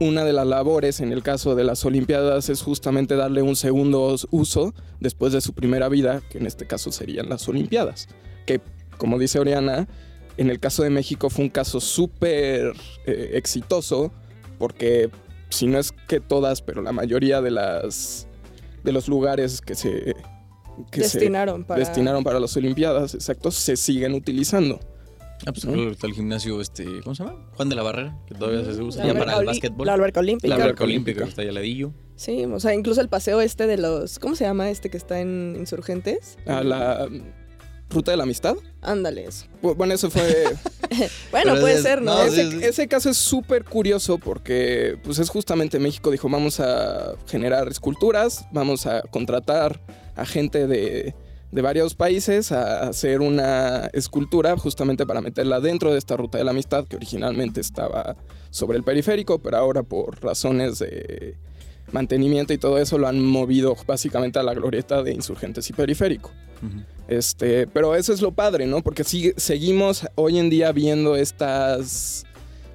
una 0.01 0.25
de 0.25 0.33
las 0.33 0.47
labores 0.47 1.01
en 1.01 1.13
el 1.13 1.23
caso 1.23 1.55
de 1.55 1.65
las 1.65 1.85
Olimpiadas 1.85 2.49
es 2.49 2.63
justamente 2.63 3.17
darle 3.17 3.43
un 3.43 3.57
segundo 3.57 4.17
uso 4.31 4.75
después 5.01 5.33
de 5.33 5.41
su 5.41 5.53
primera 5.53 5.89
vida, 5.89 6.23
que 6.31 6.39
en 6.39 6.47
este 6.47 6.67
caso 6.67 6.93
serían 6.93 7.29
las 7.29 7.49
Olimpiadas. 7.49 8.09
Que, 8.47 8.61
como 8.99 9.19
dice 9.19 9.39
Oriana, 9.39 9.89
en 10.37 10.51
el 10.51 10.59
caso 10.59 10.83
de 10.83 10.91
México 10.91 11.31
fue 11.31 11.45
un 11.45 11.51
caso 11.51 11.81
súper 11.81 12.73
eh, 13.07 13.31
exitoso, 13.35 14.13
porque 14.59 15.11
si 15.49 15.67
no 15.67 15.79
es 15.79 15.93
que 16.09 16.21
todas, 16.21 16.61
pero 16.61 16.83
la 16.83 16.93
mayoría 16.93 17.41
de 17.41 17.51
las 17.53 18.27
de 18.83 18.93
los 18.93 19.09
lugares 19.09 19.61
que 19.61 19.75
se 19.75 20.15
que 20.91 21.05
se 21.05 21.19
destinaron 21.19 21.65
para... 21.65 21.79
destinaron 21.79 22.25
para 22.25 22.41
las 22.41 22.57
Olimpiadas, 22.57 23.15
exacto, 23.15 23.51
se 23.51 23.77
siguen 23.77 24.15
utilizando. 24.15 24.81
Ah, 25.47 25.53
pues 25.53 25.65
está 25.65 26.07
el 26.07 26.15
gimnasio, 26.15 26.61
este, 26.61 26.85
¿cómo 27.03 27.15
se 27.15 27.25
llama? 27.25 27.37
Juan 27.57 27.69
de 27.69 27.75
la 27.77 27.83
Barrera, 27.83 28.17
que 28.27 28.35
todavía 28.35 28.65
se 28.65 28.81
usa 28.81 29.05
para 29.15 29.39
el 29.41 29.47
básquetbol. 29.47 29.87
La 29.87 29.95
alberca 29.95 30.21
olímpica. 30.21 30.49
La 30.49 30.63
alberca 30.63 30.85
olímpica, 30.85 31.19
olímpica. 31.19 31.29
está 31.29 31.43
ahí 31.43 31.49
al 31.49 31.55
ladillo. 31.55 31.93
Sí, 32.17 32.45
o 32.45 32.61
sea, 32.61 32.73
incluso 32.75 33.01
el 33.01 33.09
paseo 33.09 33.41
este 33.41 33.67
de 33.67 33.77
los... 33.77 34.19
¿Cómo 34.19 34.37
se 34.37 34.45
llama 34.45 34.71
este 34.71 34.89
que 34.89 34.97
está 34.97 35.21
en 35.21 35.57
Insurgentes? 35.59 36.39
A 36.47 36.63
la 36.63 37.09
mm, 37.11 37.23
ruta 37.91 38.13
de 38.13 38.17
la 38.17 38.23
amistad. 38.23 38.55
Ándale 38.81 39.25
eso. 39.27 39.47
Bu- 39.61 39.75
Bueno, 39.77 39.93
eso 39.95 40.11
fue 40.11 40.23
Bueno, 41.31 41.51
Pero 41.53 41.61
puede 41.61 41.75
es- 41.75 41.83
ser, 41.83 42.01
¿no? 42.01 42.15
no, 42.15 42.23
ese, 42.23 42.51
sí, 42.51 42.59
sí. 42.61 42.65
ese 42.65 42.89
caso 42.89 43.11
es 43.11 43.17
súper 43.17 43.65
curioso 43.65 44.19
porque 44.19 44.97
pues 45.03 45.19
es 45.19 45.29
justamente 45.29 45.79
México 45.81 46.11
dijo 46.11 46.29
vamos 46.29 46.61
a 46.61 47.17
generar 47.27 47.69
esculturas, 47.69 48.47
vamos 48.53 48.87
a 48.87 49.03
contratar 49.03 49.81
a 50.15 50.25
gente 50.25 50.69
de, 50.69 51.15
de 51.55 51.63
varios 51.63 51.95
países 51.95 52.51
a 52.51 52.89
hacer 52.89 53.21
una 53.21 53.89
escultura 53.93 54.57
justamente 54.57 55.07
para 55.07 55.21
meterla 55.21 55.61
dentro 55.61 55.93
de 55.93 55.99
esta 55.99 56.17
ruta 56.17 56.37
de 56.37 56.43
la 56.43 56.51
amistad 56.51 56.85
que 56.89 56.97
originalmente 56.97 57.61
estaba 57.61 58.17
sobre 58.51 58.77
el 58.77 58.83
periférico, 58.83 59.39
pero 59.39 59.57
ahora 59.59 59.85
por 59.85 60.21
razones 60.21 60.81
de 60.81 61.37
mantenimiento 61.93 62.53
y 62.53 62.59
todo 62.59 62.79
eso 62.79 62.99
lo 62.99 63.07
han 63.07 63.23
movido 63.25 63.77
básicamente 63.87 64.41
a 64.41 64.43
la 64.43 64.53
glorieta 64.53 65.05
de 65.05 65.13
insurgentes 65.13 65.71
y 65.71 65.73
periférico. 65.75 66.33
Este, 67.07 67.67
pero 67.69 67.95
eso 67.95 68.13
es 68.13 68.21
lo 68.21 68.33
padre, 68.33 68.67
¿no? 68.67 68.83
Porque 68.83 69.05
sigue- 69.05 69.35
seguimos 69.37 70.07
hoy 70.17 70.39
en 70.39 70.51
día 70.51 70.73
viendo 70.73 71.15
estas, 71.15 72.25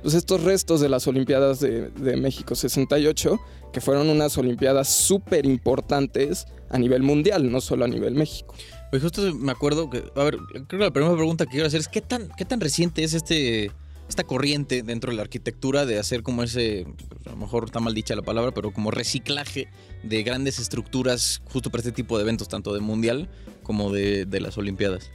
pues 0.01 0.13
estos 0.13 0.44
restos 0.44 0.81
de 0.81 0.90
las 0.90 1.07
Olimpiadas 1.07 1.60
de, 1.60 1.90
de 1.90 2.18
México 2.18 2.56
68, 2.56 3.40
que 3.74 3.81
fueron 3.81 4.10
unas 4.10 4.38
Olimpiadas 4.38 4.90
súper 4.90 5.46
importantes 5.46 6.46
a 6.69 6.78
nivel 6.78 7.04
mundial, 7.04 7.51
no 7.51 7.62
solo 7.62 7.86
a 7.86 7.88
nivel 7.88 8.16
México. 8.16 8.54
Pues 8.90 9.04
justo 9.04 9.22
me 9.36 9.51
acuerdo 9.51 9.90
que, 9.90 10.04
a 10.16 10.24
ver, 10.24 10.38
creo 10.51 10.68
que 10.68 10.78
la 10.78 10.92
primera 10.92 11.16
pregunta 11.16 11.46
que 11.46 11.51
quiero 11.51 11.68
hacer 11.68 11.81
es 11.81 11.88
¿qué 11.88 12.01
tan, 12.01 12.30
qué 12.38 12.46
tan 12.46 12.60
reciente 12.60 13.04
es 13.04 13.13
este 13.13 13.72
esta 14.10 14.24
corriente 14.24 14.81
dentro 14.81 15.12
de 15.12 15.18
la 15.18 15.22
arquitectura 15.22 15.86
de 15.86 16.00
hacer 16.00 16.24
como 16.24 16.42
ese, 16.42 16.88
a 17.28 17.30
lo 17.30 17.36
mejor 17.36 17.66
está 17.66 17.80
mal 17.80 17.94
dicha 17.94 18.16
la 18.16 18.24
palabra, 18.24 18.51
pero 18.51 18.74
como 18.74 18.90
reciclaje 18.90 19.68
de 20.01 20.24
grandes 20.24 20.57
estructuras 20.57 21.44
justo 21.46 21.69
para 21.69 21.81
este 21.81 21.92
tipo 21.92 22.18
de 22.18 22.24
eventos, 22.24 22.50
tanto 22.50 22.74
de 22.74 22.80
mundial 22.80 23.30
como 23.62 23.92
de, 23.92 24.25
de 24.25 24.42
las 24.42 24.57
Olimpiadas? 24.57 25.12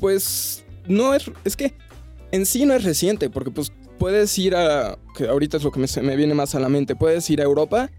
Pues 0.00 0.64
no 0.88 1.14
es, 1.14 1.30
es 1.44 1.54
que 1.54 1.74
en 2.32 2.46
sí 2.46 2.66
no 2.66 2.74
es 2.74 2.82
reciente, 2.82 3.30
porque 3.30 3.52
pues 3.52 3.70
puedes 3.98 4.36
ir 4.38 4.54
a, 4.54 4.98
que 5.16 5.26
ahorita 5.28 5.56
es 5.56 5.62
lo 5.62 5.70
que 5.72 5.80
me, 6.02 6.16
viene 6.16 6.34
más 6.34 6.54
a 6.54 6.60
la 6.60 6.68
mente, 6.68 6.94
puedes 6.96 7.28
ir 7.30 7.40
a 7.40 7.44
Europa 7.44 7.90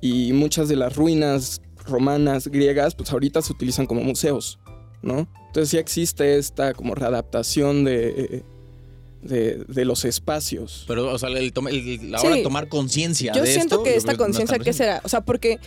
y 0.00 0.32
muchas 0.32 0.68
de 0.68 0.76
las 0.76 0.96
ruinas 0.96 1.60
romanas, 1.86 2.48
griegas, 2.48 2.94
pues 2.94 3.10
ahorita 3.12 3.42
se 3.42 3.52
utilizan 3.52 3.86
como 3.86 4.02
museos, 4.02 4.58
¿no? 5.02 5.28
Entonces 5.48 5.68
sí 5.70 5.76
existe 5.78 6.36
esta 6.38 6.72
como 6.74 6.94
readaptación 6.94 7.84
de, 7.84 8.42
de, 9.22 9.64
de 9.68 9.84
los 9.84 10.04
espacios. 10.04 10.84
Pero, 10.88 11.12
o 11.12 11.18
sea, 11.18 11.28
el, 11.30 11.52
toma- 11.52 11.70
el- 11.70 12.10
la 12.10 12.20
hora 12.20 12.36
de 12.36 12.42
tomar 12.42 12.68
conciencia 12.68 13.32
Yo 13.32 13.42
de 13.42 13.52
siento 13.52 13.76
esto, 13.76 13.82
que 13.84 13.96
esta 13.96 14.12
no 14.12 14.18
conciencia, 14.18 14.58
¿qué 14.58 14.72
será? 14.72 15.00
O 15.04 15.08
sea, 15.08 15.20
porque 15.22 15.58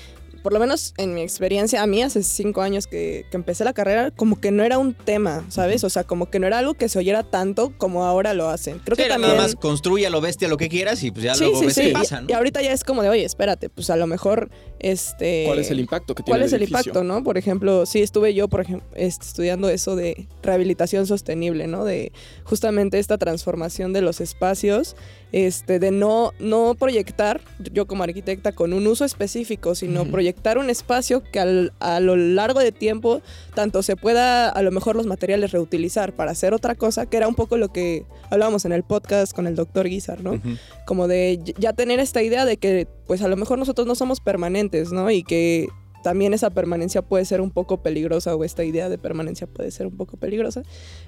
por 0.48 0.54
lo 0.54 0.62
menos 0.62 0.94
en 0.96 1.14
mi 1.14 1.20
experiencia, 1.24 1.84
a 1.84 1.88
mí 1.88 2.02
hace 2.02 2.24
cinco 2.24 2.62
años 2.62 2.88
que, 2.88 3.26
que 3.30 3.36
empecé 3.36 3.66
la 3.66 3.74
carrera, 3.74 4.12
como 4.12 4.40
que 4.40 4.50
no 4.52 4.64
era 4.64 4.78
un 4.78 4.94
tema, 4.94 5.44
¿sabes? 5.50 5.84
O 5.84 5.90
sea, 5.90 6.06
como 6.06 6.30
que 6.30 6.40
no 6.40 6.48
era 6.48 6.60
algo 6.60 6.74
que 6.74 6.88
se 6.88 6.98
oyera 6.98 7.24
tanto 7.24 7.74
como 7.78 8.06
ahora 8.06 8.34
lo 8.34 8.48
hacen. 8.48 8.80
Creo 8.80 8.96
Sí, 8.96 9.02
que 9.02 9.06
era 9.08 9.16
también... 9.16 9.34
nada 9.34 9.44
más 9.44 9.56
construye 9.58 10.08
a 10.08 10.10
lo 10.10 10.22
bestia 10.22 10.48
lo 10.48 10.56
que 10.56 10.70
quieras 10.70 11.04
y 11.04 11.12
pues 11.12 11.26
ya 11.26 11.36
sí, 11.36 11.44
luego 11.44 11.60
sí, 11.60 11.66
ves 11.66 11.76
sí. 11.76 11.82
qué 11.82 11.90
Y- 11.90 11.92
pasa, 11.92 12.22
¿no? 12.22 12.28
Y, 12.30 12.32
ahorita 12.32 12.62
ya 12.62 12.72
es 12.72 12.86
como 12.86 13.02
de, 13.04 13.10
oye, 13.10 13.26
espérate, 13.26 13.68
pues 13.68 13.90
a 13.90 13.98
lo 13.98 14.08
mejor, 14.08 14.50
este... 14.80 15.44
¿Cuál 15.48 15.60
es 15.60 15.70
el 15.70 15.82
impacto 15.82 16.16
que 16.16 16.24
tiene 16.24 16.38
¿Cuál 16.40 16.48
es 16.48 16.54
el 16.54 16.62
edificio? 16.62 16.92
impacto, 16.92 17.04
no? 17.04 17.26
Por 17.26 17.38
ejemplo, 17.38 17.86
sí 17.86 18.02
estuve 18.02 18.34
yo, 18.34 18.48
por 18.48 18.62
ejemplo, 18.62 18.88
este, 18.96 19.26
estudiando 19.26 19.68
eso 19.68 19.98
de 19.98 20.30
rehabilitación 20.44 21.08
sostenible, 21.08 21.68
¿no? 21.68 21.84
De 21.84 22.14
justamente 22.46 23.00
esta 23.00 23.18
transformación 23.18 23.92
de 23.92 24.00
los 24.00 24.22
espacios, 24.22 24.96
este, 25.32 25.80
de 25.80 25.92
no, 25.92 26.32
no 26.40 26.76
proyectar, 26.76 27.42
yo 27.74 27.86
como 27.86 28.04
arquitecta, 28.04 28.54
con 28.54 28.72
un 28.74 28.88
uso 28.88 29.04
específico, 29.06 29.76
sino 29.76 30.06
proyectar 30.06 30.58
un 30.58 30.70
espacio 30.70 31.22
que 31.22 31.40
al- 31.40 31.74
a 31.80 32.00
lo 32.00 32.16
largo 32.16 32.60
de 32.62 32.72
tiempo 32.72 33.22
tanto 33.54 33.84
se 33.84 33.96
pueda 33.98 34.50
a 34.50 34.62
lo 34.62 34.72
mejor 34.72 34.96
los 34.96 35.06
materiales 35.06 35.52
reutilizar 35.52 36.14
para 36.14 36.32
hacer 36.32 36.54
otra 36.54 36.76
cosa, 36.76 37.06
que 37.08 37.18
era 37.18 37.28
un 37.28 37.36
poco 37.36 37.58
lo 37.58 37.70
que 37.74 38.06
hablábamos 38.30 38.66
en 38.66 38.72
el 38.72 38.84
podcast 38.84 39.34
con 39.34 39.48
el 39.48 39.56
doctor 39.56 39.88
Guizar, 39.90 40.22
¿no? 40.24 40.42
Como 40.86 41.08
de 41.08 41.40
ya 41.58 41.74
tener 41.74 42.00
esta 42.00 42.22
idea 42.22 42.46
de 42.46 42.58
que 42.58 42.88
pues 43.06 43.22
a 43.22 43.28
lo 43.28 43.36
mejor 43.36 43.60
nosotros 43.60 43.86
no 43.88 43.96
somos 43.96 44.20
permanentes, 44.22 44.92
¿no? 44.92 45.12
Y 45.12 45.24
que 45.24 45.68
también 46.08 46.34
esa 46.34 46.52
permanencia 46.52 47.02
puede 47.02 47.26
ser 47.26 47.42
un 47.42 47.52
poco 47.52 47.82
peligrosa 47.84 48.34
o 48.34 48.46
esta 48.46 48.64
idea 48.64 48.88
de 48.88 48.98
permanencia 48.98 49.46
puede 49.46 49.72
ser 49.72 49.88
un 49.88 49.98
poco 49.98 50.16
peligrosa. 50.16 50.64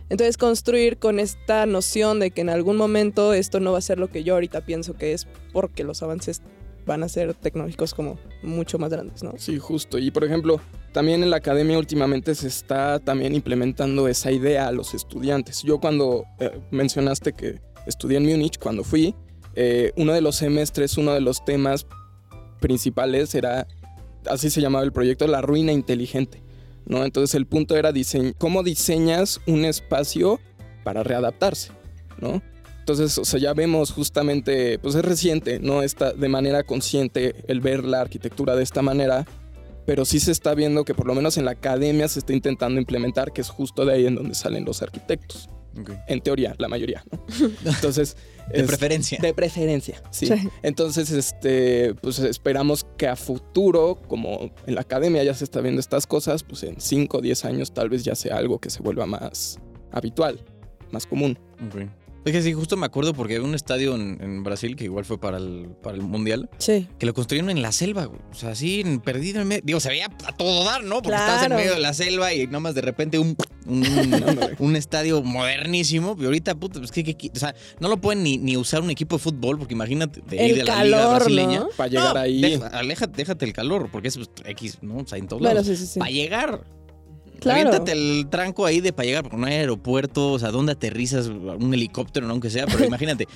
Entonces 0.10 0.36
construir 0.36 0.98
con 0.98 1.22
esta 1.22 1.66
noción 1.66 2.20
de 2.20 2.32
que 2.32 2.42
en 2.42 2.50
algún 2.50 2.76
momento 2.76 3.32
esto 3.32 3.62
no 3.62 3.72
va 3.72 3.78
a 3.78 3.82
ser 3.82 3.98
lo 3.98 4.10
que 4.10 4.26
yo 4.26 4.34
ahorita 4.34 4.66
pienso 4.66 4.96
que 4.96 5.14
es 5.14 5.26
porque 5.54 5.86
los 5.86 6.04
avances 6.04 6.42
van 6.86 7.02
a 7.04 7.08
ser 7.08 7.34
tecnológicos 7.34 7.94
como 7.94 8.20
mucho 8.44 8.78
más 8.78 8.90
grandes, 8.90 9.24
¿no? 9.24 9.36
Sí, 9.38 9.58
justo. 9.58 9.98
Y 10.00 10.12
por 10.12 10.26
ejemplo, 10.26 10.60
también 10.92 11.24
en 11.24 11.30
la 11.30 11.38
academia 11.38 11.78
últimamente 11.78 12.36
se 12.36 12.50
está 12.50 13.00
también 13.00 13.34
implementando 13.34 14.10
esa 14.10 14.34
idea 14.34 14.68
a 14.68 14.74
los 14.74 14.94
estudiantes. 14.94 15.64
Yo 15.64 15.80
cuando 15.80 16.26
eh, 16.42 16.60
mencionaste 16.72 17.32
que 17.32 17.62
estudié 17.88 18.18
en 18.18 18.26
Múnich, 18.26 18.60
cuando 18.60 18.84
fui, 18.84 19.16
eh, 19.56 19.94
uno 19.96 20.12
de 20.12 20.20
los 20.20 20.36
semestres, 20.36 20.98
uno 20.98 21.14
de 21.14 21.22
los 21.22 21.46
temas 21.46 21.88
principales 22.60 23.34
era, 23.34 23.66
así 24.26 24.50
se 24.50 24.62
llamaba 24.62 24.84
el 24.84 24.92
proyecto, 24.92 25.28
la 25.28 25.42
ruina 25.42 25.72
inteligente. 25.72 26.42
¿no? 26.86 27.06
Entonces 27.06 27.36
el 27.36 27.46
punto 27.46 27.76
era 27.78 27.92
dise- 27.92 28.34
cómo 28.38 28.64
diseñas 28.64 29.40
un 29.46 29.64
espacio 29.66 30.40
para 30.84 31.04
readaptarse, 31.04 31.72
¿no? 32.20 32.42
Entonces, 32.80 33.16
o 33.20 33.26
sea, 33.26 33.40
ya 33.40 33.54
vemos 33.54 33.92
justamente, 33.92 34.80
pues 34.80 34.96
es 34.96 35.06
reciente, 35.06 35.60
¿no? 35.60 35.84
Está 35.84 36.12
de 36.14 36.28
manera 36.28 36.64
consciente 36.64 37.36
el 37.48 37.62
ver 37.62 37.84
la 37.84 38.02
arquitectura 38.02 38.56
de 38.56 38.64
esta 38.64 38.82
manera, 38.82 39.28
pero 39.86 40.06
sí 40.06 40.20
se 40.20 40.32
está 40.32 40.56
viendo 40.56 40.84
que 40.86 40.96
por 40.96 41.06
lo 41.06 41.14
menos 41.14 41.38
en 41.38 41.46
la 41.46 41.52
academia 41.52 42.08
se 42.08 42.18
está 42.20 42.34
intentando 42.34 42.80
implementar, 42.80 43.32
que 43.32 43.42
es 43.42 43.50
justo 43.50 43.86
de 43.86 43.94
ahí 43.94 44.06
en 44.08 44.16
donde 44.16 44.34
salen 44.34 44.66
los 44.66 44.82
arquitectos. 44.82 45.48
En 46.08 46.22
teoría, 46.22 46.56
la 46.58 46.68
mayoría, 46.68 47.04
¿no? 47.12 47.24
Entonces. 47.66 48.18
De 48.52 48.62
es- 48.62 48.68
preferencia. 48.68 49.20
De 49.22 49.34
preferencia, 49.34 50.02
sí. 50.12 50.26
Sí. 50.28 50.50
Entonces, 50.64 51.12
este, 51.12 51.94
pues 51.96 52.20
esperamos 52.20 52.86
que 52.98 53.08
a 53.08 53.16
futuro, 53.16 54.02
como 54.08 54.52
en 54.66 54.76
la 54.76 54.82
academia 54.82 55.24
ya 55.24 55.34
se 55.34 55.44
está 55.44 55.62
viendo 55.62 55.80
estas 55.80 56.08
cosas, 56.08 56.44
pues 56.44 56.64
en 56.64 56.82
5 56.82 57.18
o 57.18 57.22
10 57.22 57.46
años 57.46 57.74
tal 57.74 57.90
vez 57.90 58.04
ya 58.04 58.16
sea 58.16 58.38
algo 58.38 58.60
que 58.60 58.70
se 58.70 58.82
vuelva 58.82 59.06
más 59.06 59.60
habitual, 59.92 60.44
más 60.92 61.06
común. 61.06 61.38
Ok. 61.68 61.90
Es 62.30 62.36
que 62.36 62.42
sí, 62.44 62.54
justo 62.54 62.78
me 62.78 62.86
acuerdo 62.86 63.14
porque 63.14 63.36
había 63.36 63.48
un 63.48 63.56
estadio 63.56 63.96
en, 63.96 64.18
en 64.22 64.44
Brasil 64.44 64.76
que 64.76 64.84
igual 64.84 65.04
fue 65.06 65.20
para 65.20 65.38
el, 65.38 65.70
para 65.82 65.96
el 65.96 66.04
Mundial, 66.04 66.50
Sí. 66.60 66.88
que 67.00 67.06
lo 67.06 67.14
construyeron 67.14 67.50
en 67.50 67.62
la 67.62 67.72
selva, 67.72 68.06
güey. 68.06 68.20
O 68.32 68.36
sea, 68.36 68.52
así, 68.52 68.82
en- 68.82 69.00
perdido 69.00 69.42
en 69.42 69.48
medio. 69.48 69.62
Digo, 69.66 69.80
se 69.80 69.90
veía 69.90 70.08
a 70.26 70.32
todo 70.36 70.64
dar, 70.64 70.84
¿no? 70.84 71.02
Porque 71.02 71.18
estabas 71.18 71.42
en 71.44 71.48
Claro. 71.48 71.56
medio 71.62 71.74
de 71.74 71.80
la 71.80 71.94
selva 71.94 72.34
y 72.34 72.46
nada 72.46 72.60
más 72.60 72.76
de 72.76 72.82
repente 72.82 73.18
un, 73.20 73.36
un, 74.60 74.76
estadio 74.76 75.22
modernísimo. 75.24 76.16
Y 76.20 76.26
ahorita, 76.26 76.56
puta, 76.56 76.80
pues, 76.80 76.92
¿qué, 76.92 77.04
qué- 77.04 77.16
qué? 77.16 77.32
o 77.36 77.40
sea, 77.40 77.56
no 77.80 77.88
lo 77.88 77.98
pueden 77.98 78.24
ni, 78.24 78.38
ni 78.38 78.58
usar 78.58 78.82
un 78.82 78.90
equipo 78.92 79.16
de 79.18 79.24
fútbol 79.24 79.58
porque 79.58 79.74
imagínate 79.74 80.22
de 80.22 80.36
ir 80.36 80.42
El 80.54 80.58
de 80.60 80.64
la 80.66 80.84
liga 80.84 80.98
calor, 80.98 81.16
brasileña. 81.16 81.60
¿no? 81.62 81.70
Para 81.76 81.90
llegar 81.90 82.14
No, 82.16 82.20
ahí. 82.22 82.42
deja- 82.42 82.68
aléjate, 82.68 83.14
déjate 83.18 83.46
el 83.46 83.54
calor, 83.54 83.90
porque 83.92 84.10
es 84.10 84.18
pues, 84.18 84.30
X, 84.46 84.78
¿no? 84.82 84.98
O 84.98 85.08
sea, 85.08 85.18
en 85.18 85.28
todos 85.28 85.42
Bueno, 85.42 85.56
lados. 85.56 85.68
sí, 85.68 85.76
sí, 85.76 85.86
sí. 85.94 86.00
Para 86.00 86.12
llegar. 86.12 86.64
Claro. 87.40 87.60
Aviéntate 87.70 87.92
el 87.94 88.28
tranco 88.30 88.66
ahí 88.66 88.82
de 88.82 88.94
para 88.94 89.06
llegar, 89.08 89.24
porque 89.24 89.38
no 89.38 89.48
hay 89.48 89.54
aeropuerto, 89.56 90.32
o 90.34 90.40
sea, 90.40 90.52
¿dónde 90.52 90.74
aterrizas? 90.74 91.28
Un 91.28 91.74
helicóptero, 91.74 92.26
¿no? 92.28 92.32
aunque 92.34 92.50
sea, 92.50 92.66
pero 92.66 92.84
imagínate, 92.86 93.28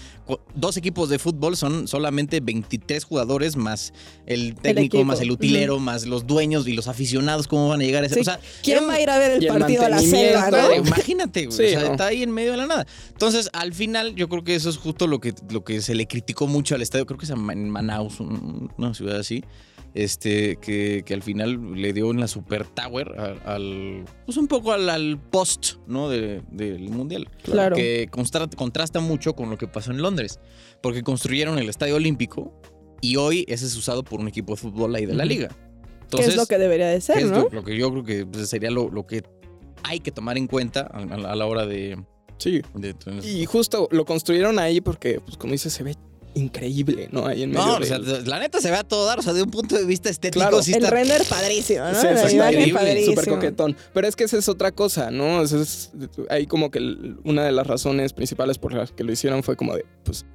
dos 0.56 0.78
equipos 0.78 1.10
de 1.10 1.20
fútbol 1.20 1.58
son 1.58 1.88
solamente 1.88 2.40
23 2.40 3.04
jugadores 3.04 3.56
más 3.56 3.94
el 4.26 4.56
técnico, 4.56 5.04
más 5.04 5.22
el 5.22 5.32
utilero, 5.32 5.80
más 5.80 6.06
los 6.06 6.28
dueños 6.28 6.68
y 6.68 6.74
los 6.74 6.88
aficionados, 6.88 7.48
¿cómo 7.48 7.70
van 7.70 7.82
a 7.82 7.84
llegar 7.84 8.04
a 8.04 8.08
ese? 8.08 8.16
Sí. 8.16 8.22
O 8.22 8.24
sea, 8.24 8.40
¿Quién 8.64 8.88
va 8.88 8.94
a 8.94 9.02
ir 9.02 9.10
a 9.10 9.18
ver 9.18 9.32
el 9.32 9.44
y 9.44 9.48
el 9.48 9.54
partido 9.54 9.84
a 9.84 9.90
la 9.90 10.00
selva, 10.00 10.50
no? 10.52 10.76
Imagínate, 10.76 11.46
güey. 11.48 11.58
Sí, 11.64 11.76
o 11.76 11.80
sea, 11.80 11.88
no. 11.88 11.92
está 11.92 12.08
ahí 12.08 12.24
en 12.24 12.32
medio 12.32 12.52
de 12.52 12.58
la 12.58 12.68
nada. 12.68 12.86
Entonces, 13.10 13.50
al 13.54 13.74
final, 13.74 14.16
yo 14.16 14.28
creo 14.30 14.44
que 14.44 14.56
eso 14.56 14.70
es 14.70 14.78
justo 14.78 15.08
lo 15.08 15.20
que, 15.20 15.34
lo 15.50 15.64
que 15.64 15.82
se 15.82 15.96
le 15.96 16.08
criticó 16.08 16.48
mucho 16.48 16.76
al 16.76 16.82
estadio. 16.82 17.06
Creo 17.06 17.18
que 17.18 17.26
es 17.26 17.32
en 17.32 17.70
Manaus, 17.70 18.20
un- 18.20 18.72
una 18.78 18.94
ciudad 18.94 19.18
así. 19.20 19.44
Este, 19.96 20.56
que, 20.56 21.04
que 21.06 21.14
al 21.14 21.22
final 21.22 21.74
le 21.76 21.94
dio 21.94 22.10
en 22.10 22.20
la 22.20 22.28
Super 22.28 22.66
Tower 22.66 23.14
al. 23.46 24.06
Pues 24.26 24.38
un 24.38 24.48
poco 24.48 24.72
al, 24.72 24.90
al 24.90 25.20
post, 25.20 25.76
¿no? 25.86 26.10
de- 26.10 26.42
del 26.52 26.90
Mundial. 26.90 27.30
Claro. 27.44 27.76
Que 27.76 28.08
constra- 28.10 28.50
contrasta 28.56 29.00
mucho 29.02 29.36
con 29.36 29.50
lo 29.52 29.58
que 29.58 29.68
pasó 29.68 29.92
en 29.92 30.02
Londres. 30.02 30.40
Porque 30.82 31.04
construyeron 31.04 31.60
el 31.60 31.70
Estadio 31.70 31.96
Olímpico 31.96 32.60
y 33.02 33.18
hoy 33.18 33.46
ese 33.48 33.66
es 33.68 33.76
usado 33.76 34.04
por 34.04 34.20
un 34.20 34.28
equipo 34.28 34.54
de 34.54 34.58
fútbol 34.62 34.96
ahí 34.96 35.06
de 35.06 35.14
la 35.14 35.26
liga. 35.26 35.50
que 36.10 36.22
es 36.24 36.36
lo 36.36 36.46
que 36.48 36.58
debería 36.58 36.88
de 36.88 36.96
¿Qué 36.96 37.02
ser, 37.02 37.18
es 37.20 37.30
¿no? 37.32 37.42
lo, 37.44 37.50
lo 37.50 37.64
que 37.64 37.78
yo 37.78 37.92
creo 37.92 38.04
que 38.04 38.26
pues, 38.26 38.50
sería 38.50 38.72
lo, 38.72 38.90
lo 38.90 39.06
que 39.06 39.24
hay 39.84 40.00
que 40.00 40.12
tomar 40.12 40.38
en 40.38 40.48
cuenta 40.48 40.82
a, 40.92 41.00
a 41.00 41.18
la- 41.18 41.32
a 41.32 41.36
la 41.36 41.46
hora 41.46 41.66
de... 41.68 42.04
Sí. 42.40 42.62
de 42.74 42.96
Y 43.24 43.46
justo 43.46 43.88
lo 43.92 44.06
construyeron 44.06 44.58
ahí 44.60 44.82
porque, 44.82 45.20
pues 45.22 45.38
como 45.38 45.54
dices, 45.54 45.72
se 45.72 45.84
ve 45.84 45.96
increíble, 46.36 47.10
¿no? 47.12 47.26
Ahí 47.26 47.44
en 47.44 47.52
medio 47.52 47.66
no, 47.66 47.78
o 47.78 47.84
sea, 47.84 48.00
la 48.00 48.40
neta 48.40 48.60
se 48.62 48.70
ve 48.72 48.78
a 48.78 48.84
todo 48.84 49.06
dar, 49.06 49.20
o 49.20 49.22
sea, 49.22 49.34
de 49.34 49.44
un 49.44 49.52
punto 49.52 49.76
de 49.78 49.86
vista 49.86 50.10
estético 50.10 50.40
Claro. 50.42 50.62
sí 50.64 50.72
el 50.74 50.84
está... 50.84 50.90
render 50.96 51.22
padrísimo, 51.30 51.84
¿no? 51.86 51.94
Sí, 52.00 52.08
imagen 52.08 52.40
Increíble, 52.60 52.74
padrísimo. 52.74 53.16
Súper 53.16 53.30
coquetón. 53.34 53.78
Pero 53.94 54.08
es 54.08 54.16
que 54.16 54.24
esa 54.24 54.38
es 54.38 54.50
otra 54.50 54.72
cosa, 54.72 55.12
¿no? 55.12 55.42
Esa 55.44 55.62
es 55.62 55.92
ahí 56.30 56.48
como 56.48 56.72
que 56.72 56.80
el- 56.80 57.18
una 57.24 57.44
de 57.46 57.52
las 57.52 57.68
razones 57.68 58.14
principales 58.14 58.58
por 58.58 58.74
las 58.74 58.92
que 58.92 59.04
lo 59.04 59.12
hicieron 59.12 59.44
fue 59.44 59.56
como 59.56 59.76
de, 59.76 59.86
pues, 60.04 60.26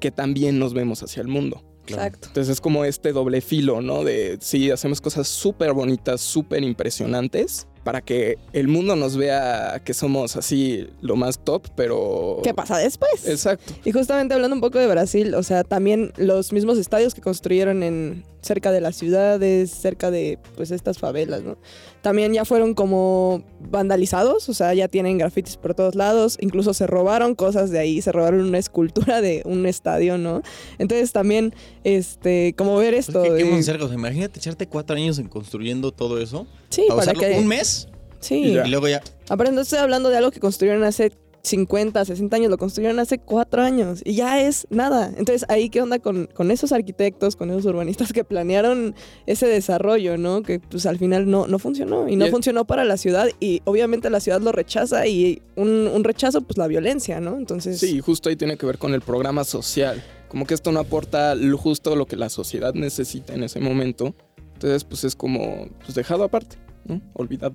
que 0.00 0.10
también 0.10 0.58
nos 0.58 0.74
vemos 0.74 1.02
hacia 1.02 1.20
el 1.22 1.28
mundo. 1.28 1.62
Exacto. 1.86 2.28
Entonces 2.28 2.52
es 2.54 2.60
como 2.60 2.84
este 2.84 3.12
doble 3.12 3.40
filo, 3.40 3.80
¿no? 3.80 4.02
De, 4.04 4.38
sí, 4.40 4.70
hacemos 4.70 5.00
cosas 5.00 5.28
súper 5.28 5.72
bonitas, 5.72 6.20
súper 6.20 6.62
impresionantes, 6.64 7.66
para 7.86 8.00
que 8.00 8.36
el 8.52 8.66
mundo 8.66 8.96
nos 8.96 9.16
vea 9.16 9.80
que 9.84 9.94
somos 9.94 10.34
así 10.34 10.88
lo 11.02 11.14
más 11.14 11.38
top, 11.38 11.68
pero... 11.76 12.40
¿Qué 12.42 12.52
pasa 12.52 12.78
después? 12.78 13.28
Exacto. 13.28 13.72
Y 13.84 13.92
justamente 13.92 14.34
hablando 14.34 14.56
un 14.56 14.60
poco 14.60 14.80
de 14.80 14.88
Brasil, 14.88 15.32
o 15.36 15.44
sea, 15.44 15.62
también 15.62 16.12
los 16.16 16.52
mismos 16.52 16.78
estadios 16.78 17.14
que 17.14 17.20
construyeron 17.20 17.84
en 17.84 18.24
cerca 18.42 18.72
de 18.72 18.80
las 18.80 18.96
ciudades, 18.96 19.70
cerca 19.70 20.10
de 20.10 20.38
pues 20.56 20.70
estas 20.72 20.98
favelas, 20.98 21.42
¿no? 21.42 21.58
También 22.00 22.32
ya 22.32 22.44
fueron 22.44 22.74
como 22.74 23.42
vandalizados, 23.58 24.48
o 24.48 24.54
sea, 24.54 24.72
ya 24.74 24.86
tienen 24.86 25.18
grafitis 25.18 25.56
por 25.56 25.74
todos 25.74 25.96
lados, 25.96 26.38
incluso 26.40 26.72
se 26.72 26.86
robaron 26.86 27.34
cosas 27.34 27.70
de 27.70 27.80
ahí, 27.80 28.00
se 28.02 28.12
robaron 28.12 28.42
una 28.42 28.58
escultura 28.58 29.20
de 29.20 29.42
un 29.44 29.66
estadio, 29.66 30.16
¿no? 30.16 30.42
Entonces 30.78 31.10
también, 31.12 31.54
este, 31.82 32.54
como 32.56 32.76
ver 32.76 32.94
Pues 32.94 33.08
esto. 33.08 33.24
es 33.24 33.30
que 33.32 33.36
qué 33.38 33.44
de- 33.44 33.62
sea, 33.62 33.76
imagínate 33.92 34.38
echarte 34.38 34.68
cuatro 34.68 34.94
años 34.94 35.18
en 35.18 35.28
construyendo 35.28 35.90
todo 35.90 36.20
eso, 36.20 36.46
sí, 36.68 36.84
para 36.88 37.12
para 37.12 37.18
que. 37.18 37.38
un 37.38 37.48
mes 37.48 37.75
Sí. 38.20 38.36
Y 38.36 38.54
ya. 38.54 38.66
y 38.66 38.70
luego 38.70 38.88
ya... 38.88 39.02
Aparte, 39.28 39.52
no 39.52 39.60
estoy 39.60 39.78
hablando 39.78 40.08
de 40.10 40.16
algo 40.16 40.30
que 40.30 40.40
construyeron 40.40 40.84
hace 40.84 41.12
50, 41.46 42.04
60 42.04 42.36
años, 42.36 42.50
lo 42.50 42.58
construyeron 42.58 42.98
hace 42.98 43.18
4 43.18 43.62
años 43.62 44.00
y 44.04 44.14
ya 44.14 44.42
es 44.42 44.66
nada. 44.70 45.12
Entonces, 45.16 45.46
ahí 45.48 45.70
qué 45.70 45.80
onda 45.80 45.98
con, 45.98 46.26
con 46.26 46.50
esos 46.50 46.72
arquitectos, 46.72 47.36
con 47.36 47.50
esos 47.50 47.64
urbanistas 47.64 48.12
que 48.12 48.24
planearon 48.24 48.94
ese 49.26 49.46
desarrollo, 49.46 50.18
¿no? 50.18 50.42
Que 50.42 50.58
pues 50.58 50.86
al 50.86 50.98
final 50.98 51.30
no, 51.30 51.46
no 51.46 51.58
funcionó 51.58 52.08
y 52.08 52.16
no 52.16 52.26
Y 52.26 52.30
funcionó 52.30 52.66
para 52.66 52.84
la 52.84 52.96
ciudad 52.96 53.28
y 53.40 53.62
obviamente 53.64 54.10
la 54.10 54.20
ciudad 54.20 54.40
lo 54.40 54.52
rechaza 54.52 55.06
y 55.06 55.42
un, 55.54 55.86
un 55.86 56.04
rechazo, 56.04 56.40
pues 56.42 56.58
la 56.58 56.66
violencia, 56.66 57.20
¿no? 57.20 57.38
Entonces, 57.38 57.78
Sí, 57.78 58.00
justo 58.00 58.28
ahí 58.28 58.36
tiene 58.36 58.56
que 58.56 58.66
ver 58.66 58.78
con 58.78 58.92
el 58.92 59.00
programa 59.00 59.44
social. 59.44 60.02
Como 60.28 60.46
que 60.46 60.54
esto 60.54 60.72
no 60.72 60.80
aporta 60.80 61.36
lo 61.36 61.56
justo 61.56 61.94
lo 61.94 62.06
que 62.06 62.16
la 62.16 62.28
sociedad 62.28 62.74
necesita 62.74 63.34
en 63.34 63.44
ese 63.44 63.60
momento. 63.60 64.16
Entonces, 64.54 64.84
pues 64.84 65.04
es 65.04 65.14
como 65.14 65.68
pues, 65.84 65.94
dejado 65.94 66.24
aparte, 66.24 66.56
¿no? 66.86 67.00
Olvidado. 67.14 67.54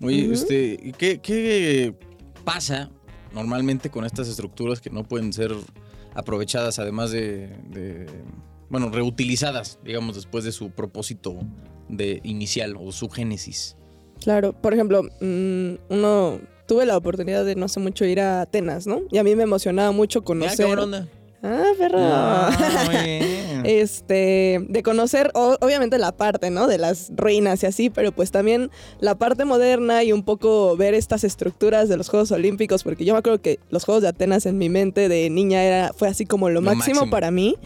Oye, 0.00 0.32
este, 0.32 0.78
¿y 0.82 0.92
¿qué, 0.92 1.18
¿qué 1.18 1.94
pasa 2.44 2.90
normalmente 3.32 3.90
con 3.90 4.04
estas 4.04 4.28
estructuras 4.28 4.80
que 4.80 4.90
no 4.90 5.04
pueden 5.04 5.32
ser 5.32 5.52
aprovechadas, 6.14 6.78
además 6.78 7.10
de, 7.10 7.48
de, 7.70 8.06
bueno, 8.68 8.90
reutilizadas, 8.90 9.78
digamos, 9.84 10.14
después 10.16 10.44
de 10.44 10.52
su 10.52 10.70
propósito 10.70 11.36
de 11.88 12.20
inicial 12.24 12.76
o 12.78 12.92
su 12.92 13.08
génesis? 13.08 13.76
Claro, 14.22 14.52
por 14.52 14.74
ejemplo, 14.74 15.02
mm, 15.20 15.74
uno 15.90 16.40
tuve 16.66 16.86
la 16.86 16.96
oportunidad 16.96 17.44
de 17.44 17.54
no 17.54 17.66
hace 17.66 17.80
mucho 17.80 18.04
ir 18.04 18.20
a 18.20 18.42
Atenas, 18.42 18.86
¿no? 18.86 19.02
Y 19.10 19.18
a 19.18 19.24
mí 19.24 19.34
me 19.34 19.44
emocionaba 19.44 19.90
mucho 19.92 20.22
conocer. 20.22 20.56
qué 20.58 20.64
buena 20.64 20.82
onda. 20.82 21.08
Ah, 21.42 21.72
perro. 21.78 21.98
Ah, 22.00 22.82
muy 22.86 22.96
bien. 23.04 23.37
Este, 23.64 24.64
de 24.68 24.82
conocer 24.82 25.30
o- 25.34 25.56
obviamente 25.60 25.98
la 25.98 26.12
parte, 26.12 26.50
¿no? 26.50 26.66
De 26.66 26.78
las 26.78 27.10
ruinas 27.14 27.62
y 27.62 27.66
así, 27.66 27.90
pero 27.90 28.12
pues 28.12 28.30
también 28.30 28.70
la 29.00 29.14
parte 29.16 29.44
moderna 29.44 30.02
y 30.04 30.12
un 30.12 30.22
poco 30.22 30.76
ver 30.76 30.94
estas 30.94 31.24
estructuras 31.24 31.88
de 31.88 31.96
los 31.96 32.08
Juegos 32.08 32.30
Olímpicos, 32.32 32.82
porque 32.84 33.04
yo 33.04 33.12
me 33.14 33.18
acuerdo 33.20 33.40
que 33.40 33.58
los 33.70 33.84
Juegos 33.84 34.02
de 34.02 34.08
Atenas 34.08 34.46
en 34.46 34.58
mi 34.58 34.68
mente 34.68 35.08
de 35.08 35.30
niña 35.30 35.62
era, 35.64 35.92
fue 35.96 36.08
así 36.08 36.26
como 36.26 36.48
lo, 36.48 36.56
Lo 36.60 36.62
máximo, 36.62 36.96
máximo. 36.96 37.10
para 37.10 37.30
mí. 37.30 37.56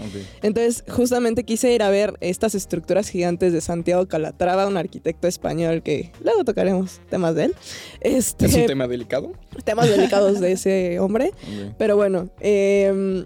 Entonces, 0.42 0.84
justamente 0.88 1.44
quise 1.44 1.72
ir 1.72 1.82
a 1.82 1.90
ver 1.90 2.14
estas 2.20 2.54
estructuras 2.54 3.08
gigantes 3.08 3.52
de 3.52 3.61
Santiago 3.61 4.06
Calatrava, 4.06 4.66
un 4.66 4.76
arquitecto 4.76 5.28
español 5.28 5.82
que 5.82 6.12
luego 6.22 6.44
tocaremos 6.44 7.00
temas 7.11 7.34
de 7.34 7.44
él. 7.46 7.54
Este, 8.00 8.46
Es 8.46 8.54
un 8.54 8.66
tema 8.66 8.88
delicado. 8.88 9.32
temas 9.64 9.88
delicados 9.88 10.40
de 10.40 10.52
ese 10.52 10.99
hombre. 11.00 11.32
Pero 11.78 11.96
bueno, 11.96 12.30
em, 12.40 13.25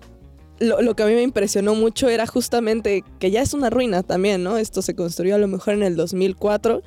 lo, 0.59 0.83
lo 0.83 0.97
que 0.97 1.03
a 1.03 1.07
mí 1.07 1.15
me 1.15 1.23
impresionó 1.23 1.75
mucho 1.75 2.09
era 2.09 2.27
justamente 2.27 3.05
que 3.19 3.31
ya 3.31 3.43
es 3.43 3.55
una 3.55 3.71
ruina 3.71 4.03
también, 4.03 4.43
¿no? 4.43 4.59
Esto 4.59 4.83
se 4.83 4.95
construyó 4.95 5.35
a 5.35 5.39
lo 5.39 5.49
mejor 5.49 5.75
en 5.75 5.83
el 5.83 5.97
2004. 5.97 6.83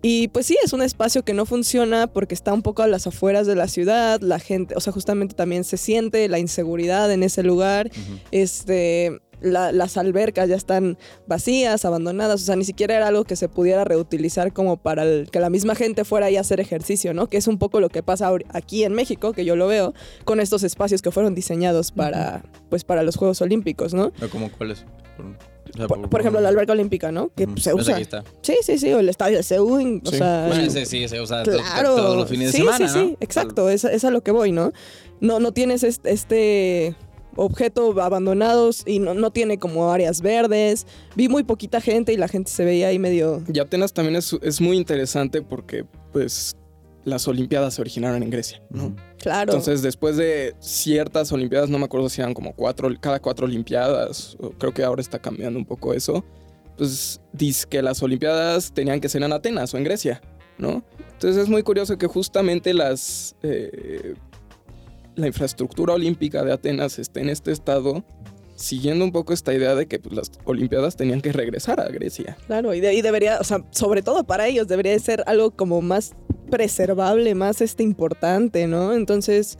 Y 0.00 0.28
pues 0.28 0.46
sí, 0.46 0.56
es 0.62 0.72
un 0.72 0.82
espacio 0.82 1.24
que 1.24 1.34
no 1.34 1.44
funciona 1.44 2.06
porque 2.06 2.34
está 2.34 2.52
un 2.52 2.62
poco 2.62 2.82
a 2.82 2.86
las 2.86 3.06
afueras 3.06 3.46
de 3.48 3.56
la 3.56 3.66
ciudad, 3.66 4.20
la 4.20 4.38
gente, 4.38 4.74
o 4.76 4.80
sea, 4.80 4.92
justamente 4.92 5.34
también 5.34 5.64
se 5.64 5.76
siente 5.76 6.28
la 6.28 6.38
inseguridad 6.38 7.10
en 7.10 7.24
ese 7.24 7.42
lugar, 7.42 7.90
este, 8.30 9.18
la- 9.40 9.72
las 9.72 9.96
albercas 9.96 10.48
ya 10.48 10.56
están 10.56 10.98
vacías, 11.26 11.84
abandonadas, 11.84 12.42
o 12.42 12.44
sea, 12.44 12.56
ni 12.56 12.64
siquiera 12.64 12.96
era 12.96 13.08
algo 13.08 13.24
que 13.24 13.36
se 13.36 13.48
pudiera 13.48 13.84
reutilizar 13.84 14.52
como 14.52 14.76
para 14.76 15.02
el- 15.04 15.30
que 15.30 15.40
la 15.40 15.50
misma 15.50 15.74
gente 15.74 16.04
fuera 16.04 16.26
ahí 16.26 16.36
a 16.36 16.40
hacer 16.40 16.60
ejercicio, 16.60 17.14
¿no? 17.14 17.28
Que 17.28 17.36
es 17.36 17.46
un 17.48 17.58
poco 17.58 17.80
lo 17.80 17.88
que 17.88 18.02
pasa 18.02 18.30
aquí 18.50 18.84
en 18.84 18.92
México, 18.94 19.32
que 19.32 19.44
yo 19.44 19.56
lo 19.56 19.66
veo, 19.66 19.94
con 20.24 20.40
estos 20.40 20.62
espacios 20.62 21.02
que 21.02 21.10
fueron 21.10 21.34
diseñados 21.34 21.92
para, 21.92 22.42
pues, 22.70 22.84
para 22.84 23.02
los 23.02 23.16
Juegos 23.16 23.40
Olímpicos, 23.42 23.94
¿no? 23.94 24.12
¿Cómo 24.32 24.50
cuáles? 24.50 24.84
Por, 25.16 25.26
o 25.26 25.76
sea, 25.76 25.86
Por, 25.86 26.08
por 26.08 26.20
ejemplo, 26.20 26.40
la 26.40 26.48
alberca 26.48 26.72
olímpica, 26.72 27.12
¿no? 27.12 27.30
Que 27.36 27.46
pues, 27.46 27.62
se 27.64 27.70
Esa 27.70 27.78
usa. 27.78 27.94
Aquí 27.94 28.02
está. 28.02 28.24
Sí, 28.40 28.56
sí, 28.62 28.78
sí, 28.78 28.92
o 28.92 29.00
el 29.00 29.08
estadio 29.08 29.36
de 29.36 29.42
Seúl, 29.42 30.00
o 30.04 30.10
Sí. 30.10 30.16
sea... 30.16 30.46
Bueno, 30.48 30.62
ese 30.64 30.86
sí, 30.86 31.06
se 31.08 31.20
usa 31.20 31.42
Claro. 31.42 31.94
todos 31.94 32.16
los 32.16 32.28
fines 32.28 32.52
sí, 32.52 32.58
de 32.58 32.64
semana, 32.64 32.88
sí, 32.88 32.94
sí, 32.98 33.06
¿no? 33.10 33.16
exacto, 33.20 33.68
es, 33.68 33.84
es 33.84 34.02
a 34.04 34.10
lo 34.10 34.22
que 34.22 34.30
voy, 34.30 34.50
¿no? 34.52 34.72
No, 35.20 35.40
no 35.40 35.52
tienes 35.52 35.82
este, 35.82 36.10
este 36.12 36.94
objeto 37.38 38.00
abandonados 38.02 38.82
y 38.84 38.98
no, 38.98 39.14
no 39.14 39.30
tiene 39.30 39.58
como 39.58 39.90
áreas 39.90 40.20
verdes. 40.20 40.86
Vi 41.14 41.28
muy 41.28 41.44
poquita 41.44 41.80
gente 41.80 42.12
y 42.12 42.16
la 42.16 42.28
gente 42.28 42.50
se 42.50 42.64
veía 42.64 42.88
ahí 42.88 42.98
medio... 42.98 43.42
Y 43.52 43.58
Atenas 43.58 43.92
también 43.92 44.16
es, 44.16 44.36
es 44.42 44.60
muy 44.60 44.76
interesante 44.76 45.40
porque, 45.40 45.84
pues, 46.12 46.56
las 47.04 47.26
Olimpiadas 47.28 47.74
se 47.74 47.80
originaron 47.80 48.22
en 48.22 48.30
Grecia, 48.30 48.60
¿no? 48.70 48.94
Claro. 49.18 49.52
Entonces, 49.52 49.82
después 49.82 50.16
de 50.16 50.54
ciertas 50.58 51.32
Olimpiadas, 51.32 51.70
no 51.70 51.78
me 51.78 51.84
acuerdo 51.84 52.08
si 52.08 52.20
eran 52.20 52.34
como 52.34 52.54
cuatro, 52.54 52.90
cada 53.00 53.20
cuatro 53.20 53.46
Olimpiadas, 53.46 54.36
creo 54.58 54.74
que 54.74 54.82
ahora 54.82 55.00
está 55.00 55.18
cambiando 55.18 55.58
un 55.58 55.64
poco 55.64 55.94
eso, 55.94 56.24
pues 56.76 57.20
dice 57.32 57.66
que 57.68 57.82
las 57.82 58.02
Olimpiadas 58.02 58.72
tenían 58.72 59.00
que 59.00 59.08
ser 59.08 59.22
en 59.22 59.32
Atenas 59.32 59.72
o 59.72 59.78
en 59.78 59.84
Grecia, 59.84 60.20
¿no? 60.58 60.82
Entonces 61.12 61.42
es 61.42 61.48
muy 61.48 61.62
curioso 61.62 61.96
que 61.96 62.06
justamente 62.06 62.74
las... 62.74 63.36
eh, 63.42 64.14
la 65.18 65.26
infraestructura 65.26 65.94
olímpica 65.94 66.44
de 66.44 66.52
Atenas 66.52 66.98
esté 66.98 67.20
en 67.20 67.28
este 67.30 67.52
estado, 67.52 68.04
siguiendo 68.56 69.04
un 69.04 69.12
poco 69.12 69.32
esta 69.32 69.52
idea 69.54 69.74
de 69.74 69.86
que 69.86 69.98
pues, 69.98 70.14
las 70.14 70.32
Olimpiadas 70.44 70.96
tenían 70.96 71.20
que 71.20 71.32
regresar 71.32 71.80
a 71.80 71.88
Grecia. 71.88 72.36
Claro, 72.46 72.74
y, 72.74 72.80
de- 72.80 72.94
y 72.94 73.02
debería, 73.02 73.38
o 73.40 73.44
sea, 73.44 73.64
sobre 73.70 74.02
todo 74.02 74.24
para 74.24 74.46
ellos, 74.48 74.66
debería 74.68 74.92
de 74.92 74.98
ser 75.00 75.22
algo 75.26 75.50
como 75.52 75.80
más 75.80 76.12
preservable, 76.50 77.34
más 77.34 77.60
este 77.60 77.82
importante, 77.82 78.66
¿no? 78.66 78.94
Entonces, 78.94 79.58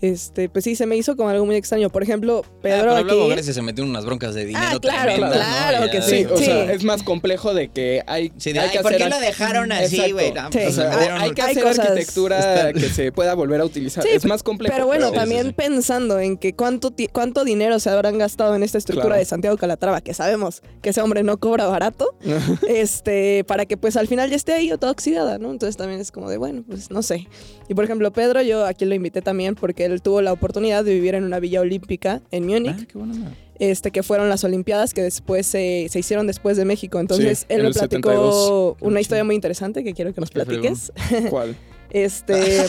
este, 0.00 0.48
pues 0.48 0.64
sí, 0.64 0.76
se 0.76 0.86
me 0.86 0.96
hizo 0.96 1.16
como 1.16 1.28
algo 1.30 1.46
muy 1.46 1.56
extraño. 1.56 1.90
Por 1.90 2.02
ejemplo, 2.02 2.42
Ah, 2.44 2.50
Pedro 2.62 2.92
pero 2.94 3.04
luego 3.04 3.22
aquí. 3.24 3.32
Grecia 3.32 3.52
se 3.54 3.62
metió 3.62 3.84
en 3.84 3.90
unas 3.90 4.04
broncas 4.04 4.34
de 4.34 4.44
dinero 4.44 4.66
Ah, 4.68 4.78
claro, 4.80 5.12
claro 5.16 5.90
que 5.90 6.02
Sí, 6.02 6.16
Sí, 6.18 6.24
o 6.26 6.36
sí. 6.36 6.44
sea, 6.44 6.72
es 6.72 6.84
más 6.84 7.02
complejo 7.02 7.54
de 7.54 7.68
que 7.68 8.02
hay, 8.06 8.32
Sí, 8.36 8.52
de, 8.52 8.60
hay 8.60 8.68
ay, 8.68 8.76
que 8.76 8.82
¿por 8.82 8.92
hacer 8.92 9.02
qué 9.04 9.08
lo 9.10 9.16
ar- 9.16 9.22
dejaron 9.22 9.72
así, 9.72 10.12
güey? 10.12 10.26
Sí. 10.28 10.34
pues, 10.52 10.68
O 10.68 10.72
sea, 10.72 11.20
hay 11.20 11.30
que 11.32 11.42
Hay 11.42 11.50
hacer 11.52 11.62
cosas- 11.62 11.78
arquitectura 11.88 12.38
Está- 12.38 12.72
que 12.72 12.88
se 12.90 13.12
pueda 13.12 13.34
volver 13.34 13.60
a 13.60 13.64
utilizar. 13.64 14.02
Sí, 14.04 14.10
es 14.12 14.24
más 14.26 14.42
complejo. 14.42 14.74
Pero 14.74 14.86
bueno, 14.86 15.06
Sí, 15.06 15.12
sí, 15.12 15.18
también 15.18 15.46
sí. 15.48 15.52
pensando 15.52 16.18
en 16.20 16.36
que 16.36 16.54
cuánto, 16.54 16.90
ti- 16.90 17.08
cuánto 17.12 17.44
dinero 17.44 17.78
se 17.80 17.90
habrán 17.90 18.18
gastado 18.18 18.54
en 18.54 18.62
esta 18.62 18.78
estructura 18.78 19.06
Claro. 19.14 19.18
de 19.20 19.24
Santiago 19.24 19.56
Calatrava, 19.56 20.00
que 20.00 20.14
sabemos 20.14 20.62
que 20.82 20.90
ese 20.90 21.00
hombre 21.00 21.22
no 21.22 21.38
cobra 21.38 21.66
barato, 21.66 22.16
este, 22.68 23.44
para 23.44 23.66
que 23.66 23.76
pues 23.76 23.96
al 23.96 24.08
final 24.08 24.30
ya 24.30 24.36
esté 24.36 24.52
ahí 24.52 24.68
toda 24.78 24.92
oxidada, 24.92 25.38
¿no? 25.38 25.50
Entonces 25.50 25.76
también 25.76 26.00
es 26.00 26.10
como 26.12 26.28
de, 26.30 26.36
bueno, 26.36 26.64
pues 26.66 26.90
no 26.90 27.02
sé. 27.02 27.28
Y 27.68 27.74
por 27.74 27.84
ejemplo, 27.84 28.12
Pedro, 28.12 28.42
yo 28.42 28.64
aquí 28.66 28.84
lo 28.84 28.94
invité 28.94 29.22
también 29.22 29.54
porque 29.54 29.85
él 29.86 30.02
tuvo 30.02 30.20
la 30.22 30.32
oportunidad 30.32 30.84
de 30.84 30.94
vivir 30.94 31.14
en 31.14 31.24
una 31.24 31.40
villa 31.40 31.60
olímpica 31.60 32.22
en 32.30 32.46
Múnich, 32.46 32.76
Ah, 32.80 32.86
qué 32.90 32.98
buena 32.98 33.14
onda. 33.14 33.32
este, 33.58 33.90
que 33.90 34.02
fueron 34.02 34.28
las 34.28 34.44
Olimpiadas 34.44 34.92
que 34.94 35.02
después 35.02 35.46
se, 35.46 35.86
se 35.90 35.98
hicieron 35.98 36.26
después 36.26 36.56
de 36.56 36.64
México. 36.64 36.98
Entonces 37.00 37.40
Sí, 37.40 37.46
él 37.48 37.60
en 37.60 37.66
me 37.66 37.72
platicó 37.72 38.10
72. 38.10 38.76
una 38.80 39.00
historia 39.00 39.24
muy 39.24 39.34
interesante 39.34 39.82
que 39.84 39.94
quiero 39.94 40.12
que 40.12 40.20
nos 40.20 40.30
platiques. 40.30 40.92
¿Cuál? 41.30 41.56
Este, 41.90 42.34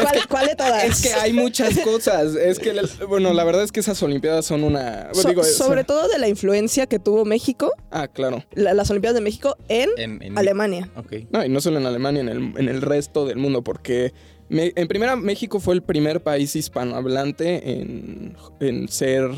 ¿cuál, 0.00 0.28
cuál 0.28 0.46
de 0.46 0.54
todas? 0.54 0.84
Es 0.84 1.02
que 1.02 1.12
hay 1.12 1.32
muchas 1.32 1.76
cosas. 1.80 2.34
Es 2.36 2.58
que, 2.60 2.72
bueno, 3.08 3.32
la 3.34 3.44
verdad 3.44 3.64
es 3.64 3.72
que 3.72 3.80
esas 3.80 4.00
Olimpiadas 4.02 4.46
son 4.46 4.62
una. 4.64 5.08
So- 5.12 5.28
digo, 5.28 5.42
es- 5.42 5.56
sobre 5.56 5.84
todo 5.84 6.08
de 6.08 6.18
la 6.18 6.28
influencia 6.28 6.86
que 6.86 6.98
tuvo 6.98 7.24
México, 7.24 7.72
Ah, 7.90 8.08
claro. 8.08 8.44
la- 8.54 8.72
las 8.72 8.88
Olimpiadas 8.90 9.16
de 9.16 9.20
México 9.20 9.56
en 9.68 9.90
En, 9.98 10.22
en- 10.22 10.38
Alemania. 10.38 10.90
Ok. 10.96 11.12
No, 11.30 11.44
y 11.44 11.48
no 11.48 11.60
solo 11.60 11.78
en 11.78 11.86
Alemania, 11.86 12.20
en 12.22 12.28
el, 12.28 12.38
en 12.56 12.68
el 12.68 12.80
resto 12.82 13.26
del 13.26 13.36
mundo, 13.38 13.62
porque 13.62 14.12
me- 14.50 14.72
en 14.76 14.86
primera, 14.88 15.16
México 15.16 15.58
fue 15.60 15.74
el 15.74 15.82
primer 15.82 16.22
país 16.22 16.54
hispanohablante 16.56 17.80
en, 17.80 18.36
en 18.60 18.88
ser 18.88 19.30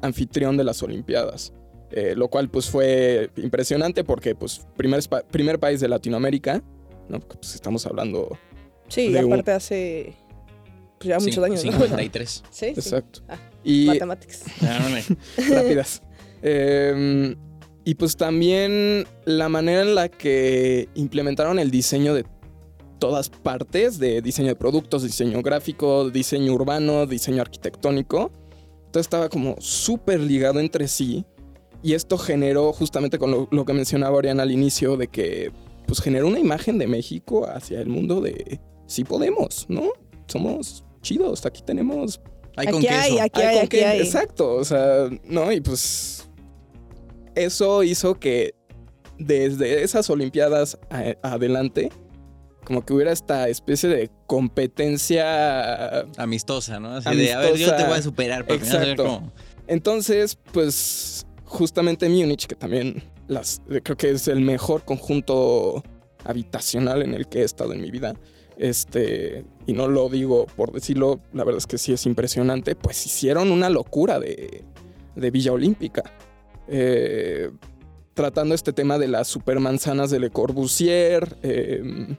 anfitrión 0.00 0.56
de 0.56 0.64
las 0.64 0.82
Olimpiadas. 0.82 1.52
Eh, 1.90 2.14
lo 2.14 2.28
cual 2.28 2.50
pues 2.50 2.68
fue 2.68 3.30
impresionante 3.36 4.04
porque 4.04 4.34
pues 4.34 4.66
primer, 4.76 5.00
primer 5.30 5.58
país 5.58 5.80
de 5.80 5.88
Latinoamérica, 5.88 6.62
¿no? 7.08 7.18
Pues, 7.20 7.54
estamos 7.54 7.86
hablando... 7.86 8.38
Sí, 8.88 9.10
de 9.10 9.24
un- 9.24 9.32
aparte 9.32 9.52
hace 9.52 10.14
pues, 10.98 11.08
ya 11.08 11.18
muchos 11.18 11.42
años, 11.42 11.64
¿no? 11.64 11.72
53. 11.72 12.44
Sí, 12.50 12.66
sí. 12.66 12.66
Exacto. 12.72 13.20
Ah, 13.28 13.38
Y 13.64 13.86
Mathematics. 13.86 14.44
Ah, 14.62 15.00
rápidas. 15.50 16.02
Eh, 16.42 17.34
y 17.84 17.94
pues 17.94 18.16
también 18.18 19.06
la 19.24 19.48
manera 19.48 19.80
en 19.80 19.94
la 19.94 20.10
que 20.10 20.88
implementaron 20.94 21.58
el 21.58 21.70
diseño 21.70 22.12
de 22.12 22.24
todas 22.98 23.28
partes, 23.30 23.98
de 23.98 24.20
diseño 24.22 24.48
de 24.48 24.56
productos, 24.56 25.02
diseño 25.02 25.40
gráfico, 25.42 26.10
diseño 26.10 26.52
urbano, 26.52 27.06
diseño 27.06 27.42
arquitectónico. 27.42 28.30
Todo 28.90 29.00
estaba 29.00 29.28
como 29.28 29.56
súper 29.60 30.20
ligado 30.20 30.60
entre 30.60 30.88
sí. 30.88 31.24
Y 31.82 31.94
esto 31.94 32.18
generó 32.18 32.72
justamente 32.72 33.18
con 33.18 33.30
lo, 33.30 33.48
lo 33.50 33.64
que 33.64 33.72
mencionaba 33.72 34.16
Oriana 34.16 34.42
al 34.42 34.50
inicio, 34.50 34.96
de 34.96 35.08
que 35.08 35.52
pues 35.86 36.00
generó 36.00 36.26
una 36.26 36.38
imagen 36.40 36.76
de 36.78 36.86
México 36.86 37.46
hacia 37.48 37.80
el 37.80 37.88
mundo 37.88 38.20
de 38.20 38.60
sí 38.86 39.04
podemos, 39.04 39.64
¿no? 39.68 39.90
Somos 40.26 40.84
chidos, 41.00 41.46
aquí 41.46 41.62
tenemos 41.62 42.20
Hay 42.56 42.66
con 42.66 42.78
Aquí 42.78 42.88
hay, 42.88 43.18
aquí 43.18 43.40
Ay, 43.40 43.46
hay, 43.46 43.56
con 43.56 43.64
aquí 43.66 43.78
hay. 43.78 44.00
Exacto, 44.00 44.54
o 44.56 44.64
sea, 44.64 45.08
no, 45.24 45.50
y 45.52 45.60
pues 45.60 46.28
eso 47.34 47.82
hizo 47.84 48.18
que 48.18 48.54
desde 49.18 49.82
esas 49.82 50.10
Olimpiadas 50.10 50.78
a- 50.90 51.14
adelante, 51.22 51.90
como 52.68 52.84
que 52.84 52.92
hubiera 52.92 53.12
esta 53.12 53.48
especie 53.48 53.88
de 53.88 54.10
competencia. 54.26 56.00
Amistosa, 56.18 56.78
¿no? 56.78 56.96
Así 56.96 57.16
de, 57.16 57.32
a 57.32 57.38
ver, 57.38 57.56
yo 57.56 57.74
te 57.74 57.84
voy 57.84 57.94
a 57.98 58.02
superar. 58.02 58.44
Exacto. 58.48 59.04
cómo- 59.04 59.32
Entonces, 59.66 60.36
pues 60.52 61.26
justamente 61.44 62.10
Múnich, 62.10 62.46
que 62.46 62.54
también 62.54 63.02
las, 63.26 63.62
creo 63.82 63.96
que 63.96 64.10
es 64.10 64.28
el 64.28 64.42
mejor 64.42 64.84
conjunto 64.84 65.82
habitacional 66.24 67.00
en 67.02 67.14
el 67.14 67.26
que 67.26 67.38
he 67.40 67.44
estado 67.44 67.72
en 67.72 67.80
mi 67.80 67.90
vida. 67.90 68.14
Este, 68.58 69.46
y 69.66 69.72
no 69.72 69.88
lo 69.88 70.10
digo 70.10 70.44
por 70.56 70.72
decirlo, 70.72 71.20
la 71.32 71.44
verdad 71.44 71.58
es 71.58 71.66
que 71.66 71.78
sí 71.78 71.94
es 71.94 72.04
impresionante, 72.04 72.74
pues 72.76 73.06
hicieron 73.06 73.50
una 73.50 73.70
locura 73.70 74.20
de, 74.20 74.62
de 75.16 75.30
Villa 75.30 75.52
Olímpica. 75.52 76.02
Eh, 76.68 77.50
tratando 78.12 78.54
este 78.54 78.72
tema 78.74 78.98
de 78.98 79.08
las 79.08 79.28
supermanzanas 79.28 80.10
de 80.10 80.18
Le 80.20 80.28
Corbusier, 80.30 81.38
eh, 81.42 82.16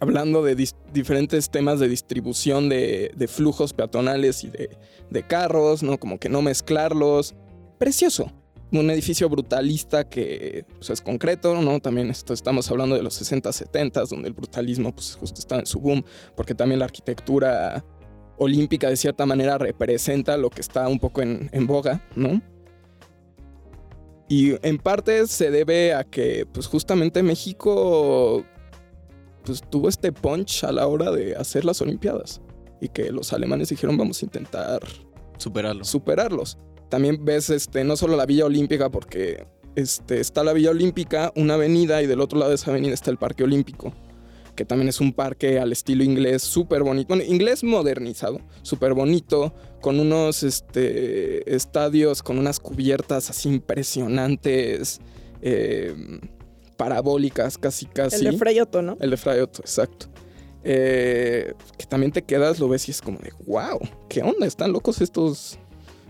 hablando 0.00 0.42
de 0.42 0.56
diferentes 0.92 1.50
temas 1.50 1.78
de 1.78 1.88
distribución 1.88 2.68
de, 2.68 3.12
de 3.14 3.28
flujos 3.28 3.74
peatonales 3.74 4.42
y 4.44 4.48
de, 4.48 4.76
de 5.10 5.22
carros, 5.22 5.82
¿no? 5.82 5.98
Como 6.00 6.18
que 6.18 6.28
no 6.28 6.42
mezclarlos. 6.42 7.34
Precioso. 7.78 8.32
Un 8.72 8.90
edificio 8.90 9.28
brutalista 9.28 10.08
que 10.08 10.64
pues, 10.78 10.90
es 10.90 11.00
concreto, 11.02 11.60
¿no? 11.60 11.80
También 11.80 12.08
esto, 12.10 12.32
estamos 12.32 12.70
hablando 12.70 12.96
de 12.96 13.02
los 13.02 13.14
60, 13.14 13.52
70, 13.52 14.04
donde 14.04 14.28
el 14.28 14.34
brutalismo 14.34 14.94
pues 14.94 15.16
justo 15.16 15.38
está 15.38 15.58
en 15.58 15.66
su 15.66 15.80
boom, 15.80 16.04
porque 16.34 16.54
también 16.54 16.78
la 16.78 16.86
arquitectura 16.86 17.84
olímpica 18.38 18.88
de 18.88 18.96
cierta 18.96 19.26
manera 19.26 19.58
representa 19.58 20.38
lo 20.38 20.48
que 20.48 20.62
está 20.62 20.88
un 20.88 20.98
poco 20.98 21.20
en, 21.20 21.50
en 21.52 21.66
boga, 21.66 22.02
¿no? 22.16 22.40
Y 24.28 24.54
en 24.66 24.78
parte 24.78 25.26
se 25.26 25.50
debe 25.50 25.92
a 25.92 26.04
que 26.04 26.46
pues 26.46 26.68
justamente 26.68 27.22
México 27.22 28.46
pues 29.50 29.68
tuvo 29.68 29.88
este 29.88 30.12
punch 30.12 30.62
a 30.62 30.70
la 30.70 30.86
hora 30.86 31.10
de 31.10 31.34
hacer 31.34 31.64
las 31.64 31.80
Olimpiadas 31.80 32.40
y 32.80 32.88
que 32.88 33.10
los 33.10 33.32
alemanes 33.32 33.68
dijeron 33.68 33.96
vamos 33.96 34.22
a 34.22 34.24
intentar 34.24 34.80
Superarlo. 35.38 35.84
superarlos. 35.84 36.56
También 36.88 37.24
ves 37.24 37.50
este, 37.50 37.82
no 37.82 37.96
solo 37.96 38.16
la 38.16 38.26
Villa 38.26 38.44
Olímpica, 38.44 38.90
porque 38.90 39.44
este, 39.74 40.20
está 40.20 40.44
la 40.44 40.52
Villa 40.52 40.70
Olímpica, 40.70 41.32
una 41.34 41.54
avenida, 41.54 42.00
y 42.00 42.06
del 42.06 42.20
otro 42.20 42.38
lado 42.38 42.50
de 42.50 42.54
esa 42.54 42.70
avenida 42.70 42.94
está 42.94 43.10
el 43.10 43.16
Parque 43.16 43.42
Olímpico, 43.42 43.92
que 44.54 44.64
también 44.64 44.88
es 44.88 45.00
un 45.00 45.12
parque 45.12 45.58
al 45.58 45.72
estilo 45.72 46.04
inglés 46.04 46.42
súper 46.42 46.84
bonito. 46.84 47.08
Bueno, 47.08 47.24
inglés 47.24 47.64
modernizado, 47.64 48.40
súper 48.62 48.94
bonito, 48.94 49.52
con 49.80 49.98
unos 49.98 50.44
este, 50.44 51.52
estadios, 51.52 52.22
con 52.22 52.38
unas 52.38 52.60
cubiertas 52.60 53.30
así 53.30 53.48
impresionantes, 53.48 55.00
eh, 55.42 56.20
parabólicas 56.80 57.58
casi 57.58 57.84
casi. 57.84 58.24
El 58.24 58.32
de 58.32 58.38
Freyoto, 58.38 58.80
¿no? 58.80 58.96
El 59.00 59.10
de 59.10 59.18
Fray 59.18 59.40
Otto, 59.40 59.60
exacto. 59.60 60.06
Eh, 60.64 61.52
que 61.76 61.84
también 61.84 62.10
te 62.10 62.22
quedas, 62.22 62.58
lo 62.58 62.70
ves 62.70 62.88
y 62.88 62.90
es 62.90 63.02
como 63.02 63.18
de, 63.18 63.32
wow, 63.46 63.78
¿qué 64.08 64.22
onda? 64.22 64.46
Están 64.46 64.72
locos 64.72 65.02
estos 65.02 65.58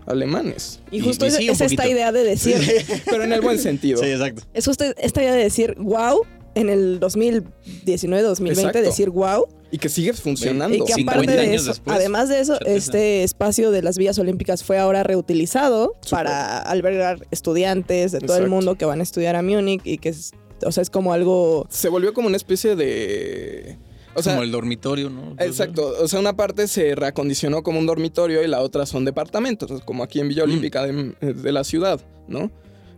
alemanes. 0.05 0.79
Y 0.89 1.01
justo 1.01 1.25
y 1.25 1.27
es, 1.27 1.35
sí, 1.35 1.49
esta 1.49 1.89
idea 1.89 2.13
de 2.13 2.23
decir, 2.23 2.55
Pero 3.05 3.25
en 3.25 3.33
el 3.33 3.41
buen 3.41 3.59
sentido. 3.59 4.01
Sí, 4.01 4.11
exacto. 4.11 4.43
es 4.53 4.65
justo 4.65 4.85
esta 4.97 5.21
idea 5.21 5.33
de 5.33 5.43
decir, 5.43 5.75
wow, 5.77 6.25
en 6.55 6.69
el 6.69 7.01
2019, 7.01 8.23
2020, 8.23 8.61
Exacto. 8.61 8.81
decir 8.81 9.09
wow. 9.09 9.47
Y 9.71 9.77
que 9.77 9.89
sigue 9.89 10.13
funcionando. 10.13 10.73
Y 10.73 10.85
que 10.85 10.93
50 10.93 11.11
aparte 11.11 11.31
de 11.33 11.53
eso, 11.53 11.67
después, 11.67 11.97
además 11.97 12.29
de 12.29 12.39
eso, 12.39 12.55
certeza. 12.55 12.77
este 12.77 13.23
espacio 13.23 13.71
de 13.71 13.81
las 13.81 13.97
vías 13.97 14.17
olímpicas 14.19 14.63
fue 14.63 14.77
ahora 14.77 15.03
reutilizado 15.03 15.97
para 16.09 16.59
albergar 16.59 17.27
estudiantes 17.29 18.13
de 18.13 18.19
todo 18.19 18.37
el 18.37 18.47
mundo 18.47 18.75
que 18.75 18.85
van 18.85 19.01
a 19.01 19.03
estudiar 19.03 19.35
a 19.35 19.41
Múnich 19.41 19.81
y 19.83 19.97
que 19.97 20.09
es, 20.09 20.31
o 20.65 20.71
sea, 20.71 20.81
es 20.81 20.89
como 20.89 21.13
algo 21.13 21.65
Se 21.69 21.89
volvió 21.89 22.13
como 22.13 22.27
una 22.27 22.37
especie 22.37 22.75
de... 22.75 23.77
O 24.13 24.21
sea, 24.21 24.33
Como 24.33 24.43
el 24.43 24.51
dormitorio, 24.51 25.09
¿no? 25.09 25.35
Exacto, 25.39 25.93
o 26.01 26.07
sea, 26.07 26.19
una 26.19 26.35
parte 26.35 26.67
se 26.67 26.95
reacondicionó 26.95 27.63
como 27.63 27.79
un 27.79 27.85
dormitorio 27.85 28.43
y 28.43 28.47
la 28.47 28.59
otra 28.59 28.85
son 28.85 29.05
departamentos, 29.05 29.81
como 29.83 30.03
aquí 30.03 30.19
en 30.19 30.27
Villa 30.27 30.43
Mm. 30.43 30.49
Olímpica 30.49 30.85
de, 30.85 31.13
de 31.33 31.51
la 31.53 31.63
ciudad, 31.63 32.01
¿no? 32.27 32.51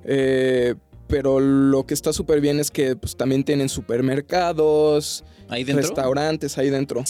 Eh, 0.06 0.74
pero 1.08 1.40
lo 1.40 1.86
que 1.86 1.94
está 1.94 2.14
súper 2.14 2.42
bien 2.42 2.60
es 2.60 2.72
que 2.72 2.96
pues, 2.96 3.16
también 3.16 3.44
tienen 3.44 3.70
supermercados, 3.70 5.24
Ahí 5.50 5.64
dentro. 5.64 5.82
restaurantes 5.84 6.58
ahí 6.58 6.70
dentro, 6.72 7.04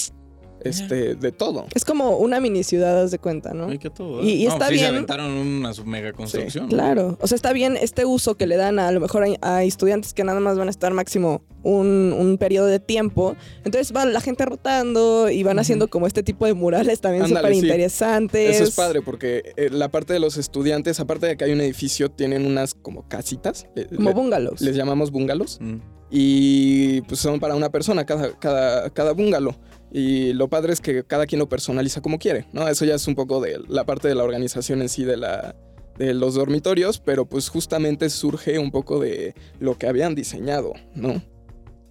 este, 0.63 1.15
de 1.15 1.31
todo. 1.31 1.65
es 1.73 1.85
como 1.85 2.17
una 2.17 2.39
mini 2.39 2.63
ciudad, 2.63 3.01
haz 3.03 3.11
de 3.11 3.19
cuenta, 3.19 3.53
¿no? 3.53 3.67
Ay, 3.67 3.77
qué 3.77 3.89
todo. 3.89 4.23
Y- 4.23 4.43
y 4.43 4.45
No, 4.47 4.53
está 4.53 4.67
sí 4.67 4.73
bien. 4.75 4.85
se 4.85 4.89
aventaron 4.89 5.31
una 5.31 5.71
mega 5.85 6.13
construcción. 6.13 6.65
¿no? 6.65 6.69
Claro, 6.69 7.17
o 7.21 7.27
sea, 7.27 7.35
está 7.35 7.53
bien 7.53 7.77
este 7.79 8.05
uso 8.05 8.35
que 8.35 8.47
le 8.47 8.55
dan 8.57 8.79
a, 8.79 8.87
a 8.87 8.91
lo 8.91 8.99
mejor 8.99 9.25
a, 9.41 9.55
a 9.55 9.63
estudiantes 9.63 10.13
que 10.13 10.23
nada 10.23 10.39
más 10.39 10.57
van 10.57 10.67
a 10.67 10.71
estar 10.71 10.93
máximo 10.93 11.41
un, 11.63 12.13
un 12.17 12.37
periodo 12.37 12.67
de 12.67 12.79
tiempo. 12.79 13.35
Entonces 13.63 13.93
va 13.95 14.05
la 14.05 14.19
gente 14.21 14.45
rotando 14.45 15.29
y 15.29 15.43
van 15.43 15.59
haciendo 15.59 15.87
como 15.87 16.07
este 16.07 16.23
tipo 16.23 16.45
de 16.45 16.53
murales 16.53 16.99
también 17.01 17.27
súper 17.27 17.53
sí. 17.53 17.59
interesantes. 17.59 18.55
Eso 18.55 18.63
es 18.65 18.71
padre 18.75 19.01
porque 19.01 19.53
eh, 19.55 19.69
la 19.71 19.89
parte 19.89 20.13
de 20.13 20.19
los 20.19 20.37
estudiantes, 20.37 20.99
aparte 20.99 21.27
de 21.27 21.37
que 21.37 21.45
hay 21.45 21.51
un 21.53 21.61
edificio, 21.61 22.09
tienen 22.09 22.45
unas 22.45 22.73
como 22.73 23.07
casitas. 23.07 23.65
Como 23.95 24.09
le- 24.09 24.15
bungalows. 24.15 24.61
les 24.61 24.75
llamamos 24.75 25.11
bungalows. 25.11 25.57
Mm. 25.61 25.77
Y 26.15 27.01
pues 27.01 27.19
son 27.19 27.39
para 27.39 27.55
una 27.55 27.69
persona 27.71 28.05
cada, 28.05 28.37
cada, 28.37 28.89
cada 28.91 29.13
bungalow. 29.13 29.55
Y 29.95 30.33
lo 30.33 30.47
padre 30.49 30.73
es 30.73 30.81
que 30.81 31.03
cada 31.03 31.27
quien 31.27 31.37
lo 31.39 31.47
personaliza 31.47 32.01
como 32.01 32.17
quiere, 32.17 32.47
¿no? 32.51 32.67
Eso 32.67 32.83
ya 32.83 32.95
es 32.95 33.07
un 33.07 33.13
poco 33.13 33.39
de 33.39 33.61
la 33.67 33.85
parte 33.85 34.07
de 34.07 34.15
la 34.15 34.23
organización 34.23 34.81
en 34.81 34.89
sí 34.89 35.03
de 35.03 35.17
la, 35.17 35.55
de 35.99 36.15
los 36.15 36.33
dormitorios, 36.33 36.99
pero 36.99 37.25
pues 37.25 37.47
justamente 37.49 38.09
surge 38.09 38.57
un 38.57 38.71
poco 38.71 38.99
de 38.99 39.35
lo 39.59 39.77
que 39.77 39.85
habían 39.87 40.15
diseñado, 40.15 40.73
¿no? 40.95 41.21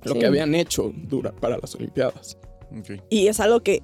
Lo 0.03 0.15
Sí. 0.15 0.19
que 0.19 0.27
habían 0.27 0.57
hecho 0.57 0.93
dura 0.97 1.31
para 1.31 1.59
las 1.59 1.77
Olimpiadas. 1.77 2.37
Y 3.09 3.29
es 3.29 3.38
algo 3.38 3.61
que, 3.61 3.83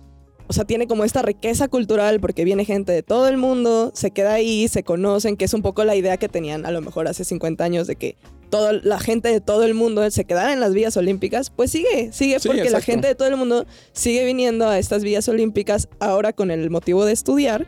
o 0.49 0.53
sea, 0.53 0.65
tiene 0.65 0.87
como 0.87 1.05
esta 1.05 1.23
riqueza 1.23 1.69
cultural 1.69 2.21
porque 2.21 2.45
viene 2.45 2.65
gente 2.65 2.93
de 2.93 3.03
todo 3.03 3.29
el 3.29 3.37
mundo, 3.37 3.93
se 3.95 4.11
queda 4.11 4.33
ahí, 4.35 4.67
se 4.69 4.83
conocen, 4.83 5.37
que 5.37 5.45
es 5.45 5.55
un 5.55 5.63
poco 5.63 5.85
la 5.85 5.95
idea 5.95 6.17
que 6.17 6.29
tenían 6.29 6.67
a 6.67 6.71
lo 6.71 6.81
mejor 6.81 7.07
hace 7.07 7.25
50 7.25 7.63
años 7.63 7.87
de 7.87 7.97
que 7.97 8.17
toda 8.49 8.73
la 8.73 8.99
gente 8.99 9.29
de 9.29 9.41
todo 9.41 9.65
el 9.65 9.75
mundo 9.75 10.11
se 10.11 10.25
quedara 10.25 10.53
en 10.53 10.61
las 10.61 10.73
vías 10.73 10.97
olímpicas, 10.97 11.51
pues 11.51 11.71
sigue, 11.71 12.13
sigue 12.13 12.41
Sí, 12.41 12.49
porque 12.49 12.71
la 12.71 12.81
gente 12.81 13.07
de 13.07 13.15
todo 13.15 13.29
el 13.29 13.37
mundo 13.37 13.67
sigue 13.93 14.25
viniendo 14.25 14.67
a 14.67 14.79
estas 14.79 15.05
vías 15.05 15.29
olímpicas 15.29 15.89
ahora 16.01 16.33
con 16.33 16.51
el 16.51 16.71
motivo 16.71 17.05
de 17.05 17.13
estudiar. 17.13 17.67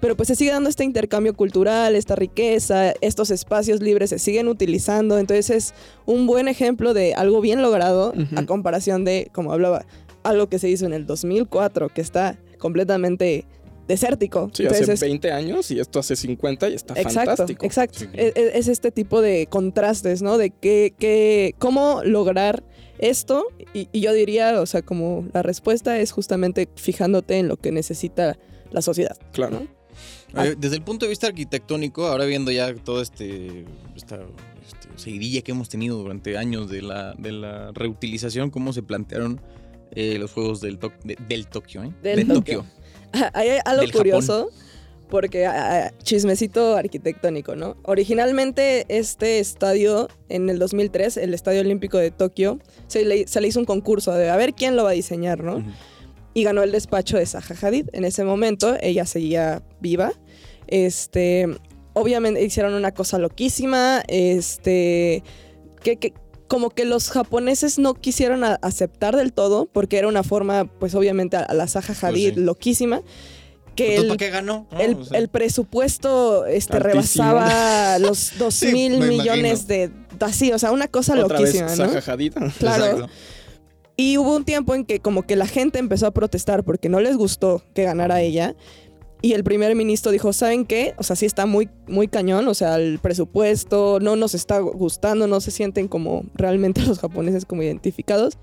Pero 0.00 0.16
pues 0.16 0.26
se 0.26 0.34
sigue 0.34 0.50
dando 0.50 0.68
este 0.68 0.82
intercambio 0.82 1.32
cultural, 1.32 1.94
esta 1.94 2.16
riqueza, 2.16 2.92
estos 3.00 3.30
espacios 3.30 3.80
libres 3.80 4.10
se 4.10 4.18
siguen 4.18 4.48
utilizando. 4.48 5.16
Entonces 5.16 5.50
es 5.50 5.74
un 6.06 6.26
buen 6.26 6.48
ejemplo 6.48 6.92
de 6.92 7.14
algo 7.14 7.40
bien 7.40 7.62
logrado 7.62 8.12
a 8.34 8.44
comparación 8.44 9.04
de, 9.04 9.30
como 9.32 9.52
hablaba, 9.52 9.86
algo 10.22 10.48
que 10.48 10.58
se 10.58 10.68
hizo 10.68 10.86
en 10.86 10.92
el 10.92 11.06
2004, 11.06 11.88
que 11.88 12.00
está 12.00 12.38
completamente 12.58 13.44
desértico. 13.88 14.48
Sí, 14.52 14.62
Entonces 14.62 14.84
hace 14.84 14.92
es- 14.94 15.00
20 15.00 15.32
años 15.32 15.70
y 15.70 15.80
esto 15.80 15.98
hace 15.98 16.14
50 16.16 16.68
y 16.68 16.74
está 16.74 16.94
Exacto, 16.94 17.30
fantástico. 17.30 17.66
exacto. 17.66 17.98
Sí. 17.98 18.06
Es, 18.12 18.32
es- 18.36 18.54
es 18.54 18.68
este 18.68 18.90
tipo 18.92 19.20
de 19.20 19.46
contrastes, 19.48 20.22
¿no? 20.22 20.38
De 20.38 20.50
que, 20.50 20.94
que- 20.98 21.54
cómo 21.58 22.02
lograr 22.04 22.62
esto. 22.98 23.46
Y, 23.74 23.88
y 23.92 24.00
yo 24.00 24.12
diría, 24.12 24.60
o 24.60 24.66
sea, 24.66 24.82
como 24.82 25.26
la 25.32 25.42
respuesta 25.42 25.98
es 25.98 26.12
justamente 26.12 26.68
fijándote 26.76 27.38
en 27.38 27.48
lo 27.48 27.56
que 27.56 27.72
necesita 27.72 28.38
la 28.70 28.82
sociedad. 28.82 29.16
Claro. 29.32 29.60
¿no? 30.34 30.42
Eh, 30.44 30.54
Desde 30.56 30.76
el 30.76 30.82
punto 30.82 31.04
de 31.04 31.10
vista 31.10 31.26
arquitectónico, 31.26 32.06
ahora 32.06 32.24
viendo 32.24 32.50
ya 32.52 32.72
toda 32.74 33.02
este, 33.02 33.64
esta 33.96 34.16
este, 34.16 34.88
seguidilla 34.96 35.42
que 35.42 35.50
hemos 35.50 35.68
tenido 35.68 35.98
durante 35.98 36.38
años 36.38 36.70
de 36.70 36.80
la, 36.80 37.12
de 37.18 37.32
la 37.32 37.72
reutilización, 37.72 38.48
cómo 38.50 38.72
se 38.72 38.82
plantearon 38.82 39.40
eh, 39.94 40.16
los 40.18 40.32
juegos 40.32 40.60
del, 40.60 40.78
de- 41.04 41.16
del 41.28 41.46
Tokio, 41.46 41.84
¿eh? 41.84 41.92
Del 42.02 42.26
de 42.26 42.34
Tokio. 42.34 42.64
Hay 43.34 43.50
algo 43.64 43.82
Del 43.82 43.92
curioso. 43.92 44.50
Porque 45.10 45.44
ah, 45.44 45.88
ah, 45.88 45.92
chismecito 46.02 46.74
arquitectónico, 46.74 47.54
¿no? 47.54 47.76
Originalmente 47.82 48.86
este 48.88 49.40
estadio, 49.40 50.08
en 50.30 50.48
el 50.48 50.58
2003, 50.58 51.18
el 51.18 51.34
Estadio 51.34 51.60
Olímpico 51.60 51.98
de 51.98 52.10
Tokio, 52.10 52.58
se 52.86 53.04
le, 53.04 53.26
se 53.28 53.42
le 53.42 53.48
hizo 53.48 53.60
un 53.60 53.66
concurso 53.66 54.14
de 54.14 54.30
a 54.30 54.36
ver 54.38 54.54
quién 54.54 54.74
lo 54.74 54.84
va 54.84 54.90
a 54.90 54.94
diseñar, 54.94 55.44
¿no? 55.44 55.62
Y 56.32 56.44
ganó 56.44 56.62
el 56.62 56.72
despacho 56.72 57.18
de 57.18 57.26
Zaha 57.26 57.54
Hadid. 57.60 57.90
En 57.92 58.04
ese 58.06 58.24
momento 58.24 58.74
ella 58.80 59.04
seguía 59.04 59.62
viva. 59.80 60.12
Este, 60.66 61.46
obviamente 61.92 62.42
hicieron 62.42 62.72
una 62.72 62.92
cosa 62.92 63.18
loquísima, 63.18 64.02
este, 64.08 65.22
que, 65.82 65.96
que 65.96 66.14
como 66.52 66.68
que 66.68 66.84
los 66.84 67.08
japoneses 67.08 67.78
no 67.78 67.94
quisieron 67.94 68.44
aceptar 68.44 69.16
del 69.16 69.32
todo, 69.32 69.64
porque 69.72 69.96
era 69.96 70.06
una 70.06 70.22
forma, 70.22 70.66
pues 70.66 70.94
obviamente 70.94 71.38
a, 71.38 71.54
la 71.54 71.66
Zaha 71.66 71.94
Hadid 71.98 72.34
sí. 72.34 72.40
loquísima, 72.40 73.00
que 73.74 73.96
Entonces, 73.96 74.02
el, 74.02 74.08
¿para 74.08 74.18
qué 74.18 74.28
ganó? 74.28 74.66
No, 74.70 74.78
el, 74.78 74.94
o 74.96 75.04
sea, 75.06 75.18
el 75.18 75.28
presupuesto 75.28 76.44
este, 76.44 76.76
Altísimo. 76.76 77.24
rebasaba 77.24 77.98
los 78.00 78.36
dos 78.38 78.54
Sí, 78.54 78.70
mil 78.70 78.98
me 78.98 79.06
millones 79.06 79.66
de... 79.66 79.90
Así, 80.20 80.52
o 80.52 80.58
sea, 80.58 80.72
una 80.72 80.88
cosa 80.88 81.14
Otra 81.14 81.40
vez 81.40 81.54
loquísima, 81.54 81.86
¿no? 81.86 81.90
Zaha 81.90 82.12
Hadid. 82.12 82.34
Claro. 82.58 82.84
exacto. 82.84 83.08
Y 83.96 84.18
hubo 84.18 84.36
un 84.36 84.44
tiempo 84.44 84.74
en 84.74 84.84
que 84.84 85.00
como 85.00 85.22
que 85.22 85.36
la 85.36 85.46
gente 85.46 85.78
empezó 85.78 86.06
a 86.06 86.10
protestar 86.10 86.64
porque 86.64 86.90
no 86.90 87.00
les 87.00 87.16
gustó 87.16 87.62
que 87.74 87.84
ganara 87.84 88.20
ella. 88.20 88.54
Y 89.24 89.34
el 89.34 89.44
primer 89.44 89.76
ministro 89.76 90.10
dijo, 90.10 90.32
¿saben 90.32 90.66
qué? 90.66 90.94
O 90.98 91.04
sea, 91.04 91.14
sí 91.14 91.26
está 91.26 91.46
muy, 91.46 91.70
muy 91.86 92.08
cañón. 92.08 92.48
O 92.48 92.54
sea, 92.54 92.74
el 92.76 92.98
presupuesto 92.98 94.00
no 94.00 94.16
nos 94.16 94.34
está 94.34 94.58
gustando, 94.58 95.28
no 95.28 95.40
se 95.40 95.52
sienten 95.52 95.86
como 95.86 96.24
realmente 96.34 96.82
los 96.86 96.98
japoneses 96.98 97.46
como 97.46 97.62
identificados. 97.62 98.36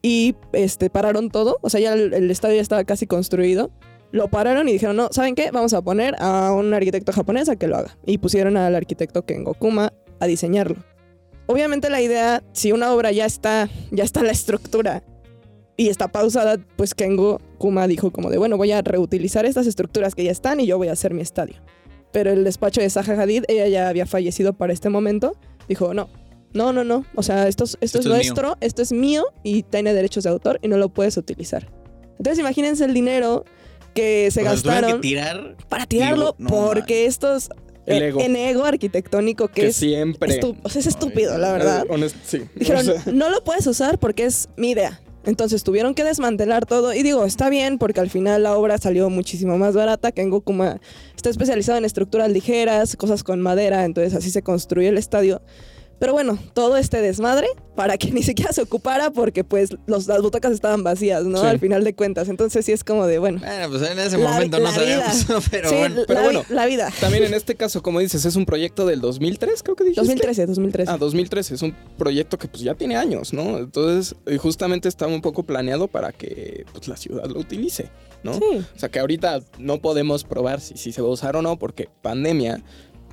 Y 0.00 0.34
este, 0.54 0.88
pararon 0.88 1.28
todo. 1.28 1.58
O 1.60 1.68
sea, 1.68 1.80
ya 1.80 1.92
el, 1.92 2.30
estadio 2.30 2.56
ya 2.56 2.62
estaba 2.62 2.84
casi 2.84 3.06
construido. 3.06 3.70
Lo 4.10 4.28
pararon 4.28 4.66
y 4.70 4.72
dijeron, 4.72 4.96
no, 4.96 5.08
¿saben 5.12 5.34
qué? 5.34 5.50
Vamos 5.50 5.74
a 5.74 5.82
poner 5.82 6.16
a 6.18 6.52
un 6.52 6.72
arquitecto 6.72 7.12
japonés 7.12 7.50
a 7.50 7.56
que 7.56 7.66
lo 7.66 7.76
haga. 7.76 7.98
Y 8.06 8.16
pusieron 8.16 8.56
al 8.56 8.74
arquitecto 8.74 9.26
Kengo 9.26 9.52
Kuma 9.52 9.92
a 10.20 10.26
diseñarlo. 10.26 10.76
Obviamente 11.44 11.90
la 11.90 12.00
idea, 12.00 12.42
si 12.52 12.72
una 12.72 12.94
obra 12.94 13.12
ya 13.12 13.26
está, 13.26 13.68
ya 13.90 14.04
está 14.04 14.22
la 14.22 14.32
estructura 14.32 15.02
y 15.78 15.88
está 15.88 16.08
pausada, 16.08 16.58
pues 16.76 16.92
Kengo 16.94 17.40
Kuma 17.56 17.86
dijo 17.88 18.10
como 18.10 18.28
de, 18.28 18.36
bueno, 18.36 18.58
voy 18.58 18.72
a 18.72 18.82
reutilizar 18.82 19.46
estas 19.46 19.66
estructuras 19.66 20.14
que 20.14 20.24
ya 20.24 20.30
están 20.32 20.60
y 20.60 20.66
yo 20.66 20.76
voy 20.76 20.88
a 20.88 20.92
hacer 20.92 21.14
mi 21.14 21.22
estadio. 21.22 21.54
Pero 22.12 22.30
el 22.30 22.44
despacho 22.44 22.80
de 22.82 22.90
Zaha 22.90 23.14
Hadid, 23.22 23.44
ella 23.48 23.66
ya 23.68 23.88
había 23.88 24.04
fallecido 24.04 24.52
para 24.52 24.72
este 24.74 24.90
momento, 24.90 25.36
dijo, 25.68 25.94
no, 25.94 26.08
no, 26.52 26.72
no, 26.72 26.82
no, 26.84 27.04
o 27.14 27.22
sea, 27.22 27.48
esto, 27.48 27.64
es- 27.64 27.78
esto, 27.80 27.98
Esto 27.98 27.98
es 27.98 28.04
es 28.04 28.10
mío. 28.10 28.16
nuestro, 28.34 28.56
esto 28.60 28.82
es 28.82 28.92
mío 28.92 29.24
y 29.42 29.62
tiene 29.62 29.94
derechos 29.94 30.24
de 30.24 30.30
autor 30.30 30.58
y 30.62 30.68
no 30.68 30.76
lo 30.76 30.88
puedes 30.90 31.16
utilizar. 31.16 31.70
Entonces 32.18 32.38
imagínense 32.40 32.84
el 32.84 32.92
dinero 32.92 33.44
que 33.94 34.30
se 34.32 34.40
O 34.40 34.44
sea, 34.44 34.52
tuvieron 34.54 34.72
gastaron 34.80 35.00
que 35.00 35.08
tirar. 35.08 35.56
para 35.68 35.86
tirarlo 35.86 36.34
no 36.38 36.48
porque 36.48 37.06
estos... 37.06 37.50
El 37.86 38.02
eh, 38.02 38.08
ego. 38.08 38.20
En 38.20 38.36
ego 38.36 38.64
arquitectónico 38.64 39.48
que, 39.48 39.62
Que 39.62 39.66
es, 39.68 39.76
siempre. 39.76 40.40
estu- 40.40 40.56
o 40.62 40.68
sea, 40.68 40.80
es 40.80 40.86
estúpido, 40.86 41.38
la 41.38 41.52
verdad. 41.52 41.86
Honest- 41.88 42.16
sí. 42.24 42.42
Dijeron, 42.56 42.86
O 42.88 42.92
sea, 42.92 43.12
no 43.12 43.30
lo 43.30 43.42
puedes 43.44 43.66
usar 43.66 43.98
porque 43.98 44.24
es 44.24 44.48
mi 44.56 44.70
idea. 44.72 45.00
Entonces 45.24 45.62
tuvieron 45.64 45.94
que 45.94 46.04
desmantelar 46.04 46.66
todo. 46.66 46.94
Y 46.94 47.02
digo, 47.02 47.24
está 47.24 47.50
bien 47.50 47.78
porque 47.78 48.00
al 48.00 48.10
final 48.10 48.42
la 48.42 48.56
obra 48.56 48.78
salió 48.78 49.10
muchísimo 49.10 49.58
más 49.58 49.74
barata. 49.74 50.12
Kengo 50.12 50.40
Kuma 50.40 50.80
está 51.16 51.28
especializado 51.30 51.78
en 51.78 51.84
estructuras 51.84 52.30
ligeras, 52.30 52.96
cosas 52.96 53.22
con 53.22 53.40
madera. 53.40 53.84
Entonces 53.84 54.14
así 54.14 54.30
se 54.30 54.42
construyó 54.42 54.88
el 54.88 54.98
estadio. 54.98 55.42
Pero 55.98 56.12
bueno, 56.12 56.38
todo 56.54 56.76
este 56.76 57.00
desmadre 57.02 57.48
para 57.74 57.96
que 57.98 58.10
ni 58.12 58.22
siquiera 58.22 58.52
se 58.52 58.62
ocupara 58.62 59.10
porque 59.10 59.44
pues 59.44 59.70
los- 59.86 60.06
las 60.06 60.22
butacas 60.22 60.52
estaban 60.52 60.82
vacías, 60.84 61.24
¿no? 61.24 61.40
Sí. 61.40 61.46
Al 61.46 61.58
final 61.58 61.84
de 61.84 61.94
cuentas. 61.94 62.28
Entonces 62.28 62.64
sí 62.64 62.72
es 62.72 62.84
como 62.84 63.06
de, 63.06 63.18
bueno. 63.18 63.40
Bueno, 63.40 63.68
pues 63.68 63.90
en 63.90 63.98
ese 63.98 64.18
La- 64.18 64.30
momento 64.32 64.58
no 64.58 64.64
la 64.64 64.70
vida. 64.78 65.12
sabíamos, 65.12 65.48
pero 65.50 65.68
sí, 65.68 65.74
bueno. 65.76 66.02
pero 66.06 66.20
la, 66.20 66.24
bueno. 66.24 66.44
vi- 66.48 66.54
la 66.54 66.66
vida. 66.66 66.92
También 67.00 67.24
en 67.24 67.34
este 67.34 67.54
caso, 67.56 67.82
como 67.82 68.00
dices, 68.00 68.24
es 68.24 68.36
un 68.36 68.46
proyecto 68.46 68.86
del 68.86 69.00
2003, 69.00 69.62
creo 69.62 69.76
que 69.76 69.84
dijiste. 69.84 70.00
2013, 70.02 70.46
2013. 70.46 70.90
Ah, 70.92 70.96
2013. 70.98 71.54
Es 71.54 71.62
un 71.62 71.74
proyecto 71.96 72.38
que 72.38 72.48
pues 72.48 72.62
ya 72.62 72.74
tiene 72.74 72.96
años, 72.96 73.32
¿no? 73.32 73.58
Entonces, 73.58 74.14
eh, 74.26 74.38
justamente 74.38 74.88
estaba 74.88 75.12
un 75.12 75.20
poco 75.22 75.42
planeado 75.42 75.88
para 75.88 76.12
que 76.12 76.64
pues, 76.72 76.86
la 76.88 76.96
ciudad 76.96 77.26
lo 77.26 77.40
utilice, 77.40 77.90
¿no? 78.22 78.34
Sí. 78.34 78.40
O 78.74 78.78
sea, 78.78 78.88
que 78.88 79.00
ahorita 79.00 79.40
no 79.58 79.78
podemos 79.80 80.24
probar 80.24 80.60
si, 80.60 80.76
si 80.76 80.92
se 80.92 81.02
va 81.02 81.08
a 81.08 81.12
usar 81.12 81.36
o 81.36 81.42
no 81.42 81.58
porque 81.58 81.88
pandemia, 82.02 82.62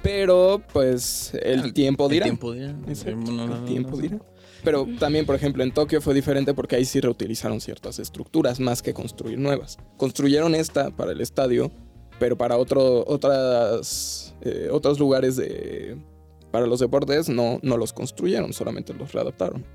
pero 0.05 0.61
pues 0.71 1.33
el, 1.41 1.73
tiempo 1.73 2.07
dirá. 2.07 2.27
El 2.27 2.31
tiempo 2.31 2.53
dirá. 2.53 2.75
Exacto, 2.87 3.31
No, 3.31 3.55
el 3.55 3.65
tiempo 3.65 3.97
dirá. 3.97 4.19
Pero 4.63 4.87
también, 4.99 5.25
por 5.25 5.35
ejemplo, 5.35 5.63
en 5.63 5.71
Tokio 5.71 5.99
fue 5.99 6.13
diferente 6.13 6.53
porque 6.53 6.75
ahí 6.75 6.85
sí 6.85 7.01
reutilizaron 7.01 7.59
ciertas 7.59 7.97
estructuras 7.97 8.59
más 8.59 8.83
que 8.83 8.93
construir 8.93 9.39
nuevas. 9.39 9.77
Construyeron 9.97 10.53
esta 10.53 10.91
para 10.91 11.11
el 11.11 11.21
estadio, 11.21 11.71
pero 12.19 12.37
para 12.37 12.57
otro, 12.57 13.03
otras, 13.07 14.35
eh, 14.41 14.69
otros 14.71 14.99
lugares 14.99 15.37
de, 15.37 15.97
para 16.55 16.67
los 16.67 16.79
deportes 16.79 17.27
no, 17.27 17.59
no 17.63 17.75
los 17.75 17.91
construyeron, 17.91 18.53
solamente 18.53 18.93
los 18.93 19.11
readaptaron. 19.11 19.65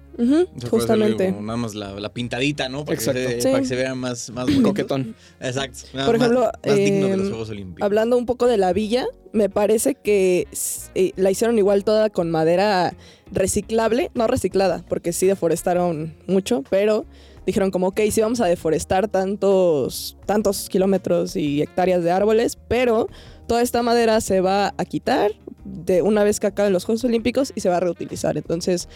Justamente. 0.71 1.31
nada 1.31 1.59
más 1.59 1.75
la, 1.75 1.93
la 2.01 2.11
pintadita, 2.11 2.71
¿no? 2.71 2.87
Para, 2.87 2.95
Exacto. 2.95 3.21
Que, 3.21 3.35
se, 3.35 3.41
Sí. 3.43 3.49
para 3.49 3.61
que 3.61 3.67
se 3.69 3.77
vea 3.77 3.95
más, 3.95 4.31
más. 4.31 4.49
Coquetón. 4.63 5.15
Exacto. 5.41 5.81
Nada 5.93 6.07
Por 6.07 6.17
más- 6.19 6.27
ejemplo, 6.31 6.51
más 6.67 6.77
digno 6.77 7.07
de 7.09 7.17
los 7.19 7.27
em, 7.27 7.31
Juegos 7.33 7.51
Olímpicos. 7.51 7.85
Hablando 7.85 8.17
un 8.17 8.25
poco 8.25 8.47
de 8.47 8.57
la 8.57 8.73
villa, 8.73 9.05
me 9.35 9.51
parece 9.51 9.95
que 9.95 10.49
eh, 10.95 11.13
la 11.17 11.31
hicieron 11.31 11.59
igual 11.59 11.85
toda 11.85 12.09
con 12.09 12.31
madera 12.31 12.95
reciclable, 13.31 14.11
no 14.15 14.27
reciclada, 14.27 14.83
porque 14.89 15.13
sí 15.13 15.27
deforestaron 15.27 16.15
mucho, 16.27 16.65
pero 16.71 17.05
dijeron 17.45 17.71
como, 17.71 17.89
ok, 17.89 18.01
sí 18.11 18.23
vamos 18.23 18.41
a 18.41 18.47
deforestar 18.47 19.09
tantos, 19.09 20.17
tantos 20.25 20.71
kilómetros 20.71 21.37
y 21.37 21.61
hectáreas 21.61 22.03
de 22.03 22.11
árboles, 22.11 22.59
pero 22.69 23.09
toda 23.51 23.63
esta 23.63 23.83
madera 23.83 24.21
se 24.21 24.41
va 24.41 24.75
a 24.79 24.85
quitar 24.85 25.33
de 25.65 26.03
una 26.03 26.23
vez 26.23 26.39
que 26.39 26.47
acaben 26.47 26.73
los 26.73 26.85
Juegos 26.85 27.03
Olímpicos 27.03 27.53
y 27.57 27.61
se 27.63 27.69
va 27.69 27.79
a 27.79 27.81
reutilizar. 27.81 28.37
Entonces, 28.37 28.89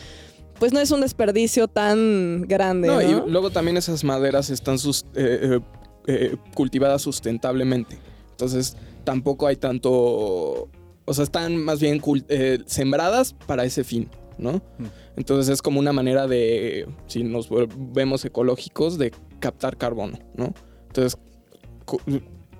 pues 0.60 0.72
no 0.72 0.78
es 0.78 0.92
un 0.92 1.00
desperdicio 1.00 1.66
tan 1.66 2.42
grande. 2.42 2.86
No, 2.86 3.02
No, 3.02 3.26
y 3.26 3.30
luego 3.32 3.50
también 3.50 3.76
esas 3.76 4.04
maderas 4.04 4.50
están 4.50 4.78
sus- 4.78 5.06
eh, 5.16 5.58
eh, 5.58 5.60
eh, 6.06 6.36
cultivadas 6.54 7.02
sustentablemente. 7.02 7.98
Entonces 8.30 8.76
tampoco 9.02 9.48
hay 9.48 9.56
tanto... 9.56 9.90
O 11.04 11.12
sea, 11.14 11.24
están 11.24 11.56
más 11.56 11.80
bien 11.80 12.00
eh, 12.28 12.60
sembradas 12.66 13.34
para 13.48 13.64
ese 13.64 13.82
fin, 13.82 14.08
¿no? 14.38 14.52
Mm. 14.78 14.84
Entonces 15.16 15.52
es 15.52 15.62
como 15.62 15.80
una 15.80 15.92
manera 15.92 16.28
de, 16.28 16.86
si 17.08 17.24
nos 17.24 17.48
vemos 17.92 18.24
ecológicos, 18.24 18.98
de 18.98 19.12
captar 19.40 19.76
carbono, 19.76 20.16
¿no? 20.36 20.54
Entonces 20.86 21.18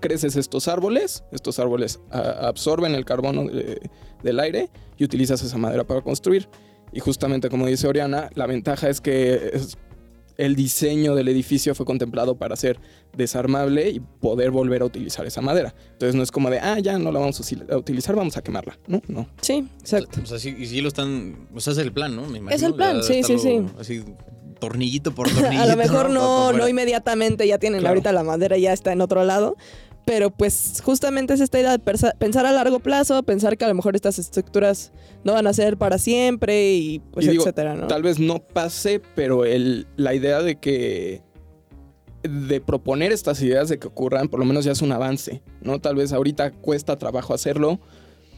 creces 0.09 0.37
estos 0.37 0.69
árboles, 0.69 1.25
estos 1.33 1.59
árboles 1.59 2.01
a- 2.11 2.49
absorben 2.49 2.95
el 2.95 3.05
carbono 3.05 3.45
de- 3.45 3.81
del 4.23 4.41
aire 4.41 4.71
y 4.99 5.05
utilizas 5.05 5.43
esa 5.43 5.59
madera 5.59 5.85
para 5.85 6.01
construir. 6.03 6.49
Y 6.93 7.01
justamente 7.01 7.49
como 7.49 7.67
dice 7.67 7.89
Oriana, 7.89 8.31
la 8.35 8.47
ventaja 8.47 8.89
es 8.89 9.01
que 9.01 9.51
es- 9.55 9.77
el 10.37 10.57
diseño 10.57 11.15
del 11.15 11.29
edificio 11.29 11.77
fue 11.77 11.87
contemplado 11.87 12.37
para 12.37 12.57
ser 12.57 12.81
desarmable 13.17 13.91
y 13.91 14.01
poder 14.01 14.51
volver 14.51 14.83
a 14.83 14.85
utilizar 14.85 15.25
esa 15.27 15.41
madera. 15.41 15.75
Entonces 15.93 16.17
no 16.17 16.23
es 16.25 16.33
como 16.33 16.51
de, 16.51 16.59
ah, 16.59 16.79
ya 16.81 16.99
no 16.99 17.13
la 17.13 17.21
vamos 17.21 17.41
a 17.71 17.77
utilizar, 17.77 18.17
vamos 18.17 18.37
a 18.37 18.43
quemarla. 18.43 18.77
No, 18.89 19.01
no. 19.07 19.29
Sí, 19.41 19.69
exacto. 19.79 20.21
O 20.23 20.27
sea, 20.27 20.39
sí, 20.41 20.53
y 20.59 20.67
sí 20.67 20.81
lo 20.81 20.89
están, 20.89 21.49
o 21.55 21.61
sea, 21.61 21.73
es 21.73 21.79
el 21.79 21.93
plan, 21.93 22.17
¿no? 22.17 22.23
Me 22.23 22.39
imagino. 22.39 22.51
Es 22.57 22.63
el 22.65 22.75
plan, 22.75 23.03
sí, 23.05 23.23
sí, 23.23 23.39
sí. 23.39 23.65
Así, 23.79 24.03
tornillito 24.59 25.15
por 25.15 25.29
tornillito. 25.31 25.63
a 25.63 25.67
lo 25.67 25.77
mejor 25.77 26.11
no, 26.11 26.53
no 26.53 26.69
inmediatamente 26.69 27.47
ya 27.47 27.59
tienen 27.59 27.81
Claro. 27.81 27.93
ahorita 27.93 28.13
la 28.13 28.25
madera 28.25 28.57
ya 28.59 28.73
está 28.73 28.93
en 28.93 29.03
otro 29.03 29.25
lado. 29.25 29.57
Pero 30.05 30.31
pues 30.31 30.83
justamente 30.85 31.35
es 31.35 31.41
esta 31.41 31.59
idea 31.59 31.73
de 31.73 31.79
pensar 31.79 32.47
a 32.47 32.53
largo 32.53 32.81
plazo, 32.81 33.23
pensar 33.23 33.57
que 33.57 33.65
a 33.65 33.69
lo 33.69 33.75
mejor 33.75 33.97
estas 33.97 34.19
estructuras 34.19 34.93
no 35.25 35.33
van 35.33 35.47
a 35.47 35.53
ser 35.53 35.79
para 35.79 35.99
siempre 35.99 36.75
y 36.75 36.99
pues 37.13 37.27
Y 37.27 37.31
digo, 37.31 37.43
etcétera, 37.43 37.75
¿no? 37.75 37.87
Tal 37.87 38.03
vez 38.03 38.19
no 38.19 38.41
pase, 38.41 39.01
pero 39.15 39.45
el, 39.45 39.87
la 39.97 40.15
idea 40.15 40.43
de 40.43 40.57
que 40.57 41.23
de 42.23 42.61
proponer 42.61 43.13
estas 43.13 43.41
ideas 43.43 43.69
de 43.69 43.79
que 43.79 43.87
ocurran, 43.87 44.29
por 44.29 44.41
lo 44.41 44.47
menos 44.47 44.65
ya 44.65 44.73
es 44.73 44.83
un 44.83 44.93
avance, 44.93 45.43
¿no? 45.61 45.81
Tal 45.81 45.97
vez 45.97 46.13
ahorita 46.13 46.53
cuesta 46.53 46.97
trabajo 46.97 47.35
hacerlo, 47.35 47.81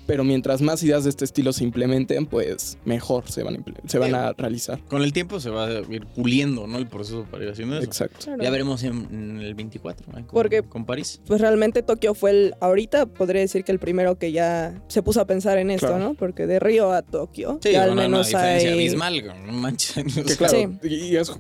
pero 0.07 0.23
mientras 0.25 0.63
más 0.63 0.83
ideas 0.83 1.05
de 1.05 1.11
este 1.11 1.25
estilo 1.25 1.53
se 1.53 1.65
implementen, 1.65 2.27
pues 2.27 2.79
mejor 2.85 3.29
se 3.31 3.43
van 3.43 3.57
a, 3.57 3.89
se 3.89 3.99
van 3.99 4.15
a 4.15 4.33
realizar. 4.33 4.79
Con 4.89 5.03
el 5.03 5.13
tiempo 5.13 5.41
se 5.41 5.51
va 5.51 5.67
a 5.67 5.71
ir 5.81 6.07
puliendo, 6.07 6.67
¿no? 6.67 6.79
El 6.79 6.87
proceso 6.87 7.27
para 7.31 7.45
ir 7.45 7.51
haciendo 7.51 7.77
eso. 7.77 7.85
Exacto. 7.85 8.19
Claro. 8.25 8.43
Ya 8.43 8.51
veremos 8.51 8.83
en, 8.85 9.09
en 9.11 9.41
el 9.41 9.55
24, 9.55 10.07
¿eh? 10.07 10.13
con, 10.13 10.25
Porque- 10.27 10.63
con 10.63 10.85
París. 10.85 11.21
Pues 11.27 11.41
realmente 11.41 11.83
Tokio 11.83 12.15
fue 12.15 12.31
el, 12.31 12.55
ahorita 12.61 13.07
podría 13.07 13.41
decir 13.41 13.65
que 13.65 13.73
el 13.73 13.79
primero 13.79 14.17
que 14.19 14.33
ya 14.33 14.81
se 14.89 15.03
puso 15.03 15.21
a 15.21 15.27
pensar 15.27 15.59
en 15.59 15.71
esto, 15.71 15.89
Claro. 15.89 16.03
¿no? 16.03 16.15
Porque 16.15 16.47
de 16.47 16.59
Río 16.61 16.93
a 16.93 17.03
Tokio 17.03 17.59
Sí, 17.63 17.73
ya 17.73 17.83
al 17.85 17.91
una, 17.91 18.03
una 18.07 18.09
menos 18.09 18.27
diferencia 18.29 18.69
hay... 18.71 18.75
abismal, 18.79 19.25
no 19.47 19.53
manches. 19.53 20.05
Que 20.15 20.37
claro, 20.37 20.57
Sí. 20.83 20.89
y 20.89 21.17
es 21.17 21.33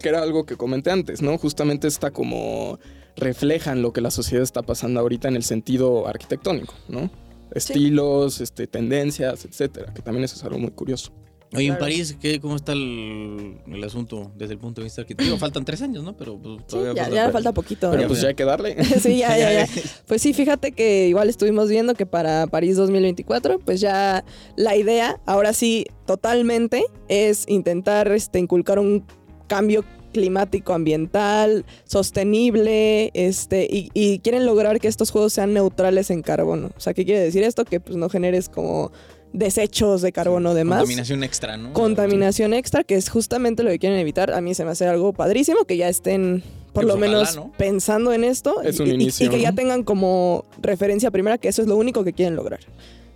que 0.00 0.08
era 0.08 0.22
algo 0.22 0.44
que 0.46 0.56
comenté 0.56 0.90
antes, 0.90 1.20
¿no? 1.22 1.36
Justamente 1.38 1.88
está 1.88 2.10
como 2.12 2.78
reflejan 3.16 3.80
lo 3.80 3.92
que 3.92 4.00
la 4.00 4.10
sociedad 4.10 4.42
está 4.42 4.62
pasando 4.62 5.00
ahorita 5.00 5.28
en 5.28 5.36
el 5.36 5.44
sentido 5.44 6.06
arquitectónico, 6.08 6.74
¿no? 6.88 7.10
Estilos, 7.54 8.40
este, 8.40 8.66
tendencias, 8.66 9.44
etcétera, 9.44 9.92
que 9.94 10.02
también 10.02 10.24
eso 10.24 10.36
es 10.36 10.44
algo 10.44 10.58
muy 10.58 10.70
curioso. 10.70 11.12
Oye, 11.56 11.68
en. 11.68 11.78
París, 11.78 12.16
¿qué, 12.20 12.40
¿cómo 12.40 12.56
está 12.56 12.72
el, 12.72 13.58
el 13.66 13.84
asunto 13.84 14.32
desde 14.36 14.54
el 14.54 14.58
punto 14.58 14.80
de 14.80 14.86
vista 14.86 15.02
arquitectónico? 15.02 15.38
Faltan 15.38 15.64
tres 15.64 15.82
años, 15.82 16.02
¿no? 16.02 16.16
Pero 16.16 16.36
pues, 16.38 16.56
Sí, 16.62 16.64
todavía 16.68 16.94
ya, 16.94 17.02
falta. 17.04 17.16
ya 17.16 17.30
falta 17.30 17.52
poquito. 17.52 17.90
Pero 17.90 18.02
¿no? 18.02 18.08
pues 18.08 18.20
ya 18.20 18.28
hay 18.28 18.34
que 18.34 18.44
darle. 18.44 18.84
sí, 19.00 19.18
ya, 19.18 19.38
ya, 19.38 19.52
ya. 19.52 19.68
Pues 20.06 20.20
sí, 20.22 20.32
fíjate 20.32 20.72
que 20.72 21.06
igual 21.08 21.28
estuvimos 21.28 21.68
viendo 21.68 21.94
que 21.94 22.06
para 22.06 22.46
París 22.48 22.76
2024, 22.76 23.60
pues 23.60 23.80
ya 23.80 24.24
la 24.56 24.76
idea, 24.76 25.20
ahora 25.26 25.52
sí, 25.52 25.86
totalmente, 26.06 26.84
es 27.08 27.44
intentar 27.46 28.10
este, 28.10 28.38
inculcar 28.40 28.78
un 28.78 29.04
cambio 29.46 29.84
climático 30.14 30.72
ambiental, 30.72 31.66
sostenible, 31.84 33.10
este, 33.12 33.66
y, 33.70 33.90
y 33.92 34.20
quieren 34.20 34.46
lograr 34.46 34.80
que 34.80 34.88
estos 34.88 35.10
juegos 35.10 35.34
sean 35.34 35.52
neutrales 35.52 36.08
en 36.10 36.22
carbono. 36.22 36.70
O 36.76 36.80
sea, 36.80 36.94
¿qué 36.94 37.04
quiere 37.04 37.20
decir 37.20 37.42
esto? 37.42 37.66
Que 37.66 37.80
pues 37.80 37.96
no 37.98 38.08
generes 38.08 38.48
como 38.48 38.90
desechos 39.34 40.00
de 40.00 40.12
carbono 40.12 40.54
de 40.54 40.64
más. 40.64 40.78
Contaminación 40.78 41.24
extra, 41.24 41.56
¿no? 41.56 41.72
Contaminación 41.72 42.54
extra, 42.54 42.84
que 42.84 42.94
es 42.94 43.10
justamente 43.10 43.62
lo 43.64 43.70
que 43.70 43.78
quieren 43.78 43.98
evitar. 43.98 44.32
A 44.32 44.40
mí 44.40 44.54
se 44.54 44.64
me 44.64 44.70
hace 44.70 44.86
algo 44.86 45.12
padrísimo 45.12 45.64
que 45.64 45.76
ya 45.76 45.88
estén, 45.88 46.42
por 46.72 46.84
Sí, 46.84 46.88
lo 46.88 46.94
pues, 46.96 47.08
ojalá, 47.08 47.18
menos, 47.18 47.36
¿no? 47.36 47.52
pensando 47.58 48.12
en 48.12 48.24
esto. 48.24 48.62
Es 48.62 48.78
y- 48.80 48.84
inicio, 48.84 49.26
Y, 49.26 49.30
que 49.30 49.40
ya 49.40 49.52
tengan 49.52 49.82
como 49.82 50.44
referencia 50.62 51.10
primera 51.10 51.36
que 51.36 51.48
eso 51.48 51.60
es 51.62 51.68
lo 51.68 51.76
único 51.76 52.04
que 52.04 52.12
quieren 52.12 52.36
lograr. 52.36 52.60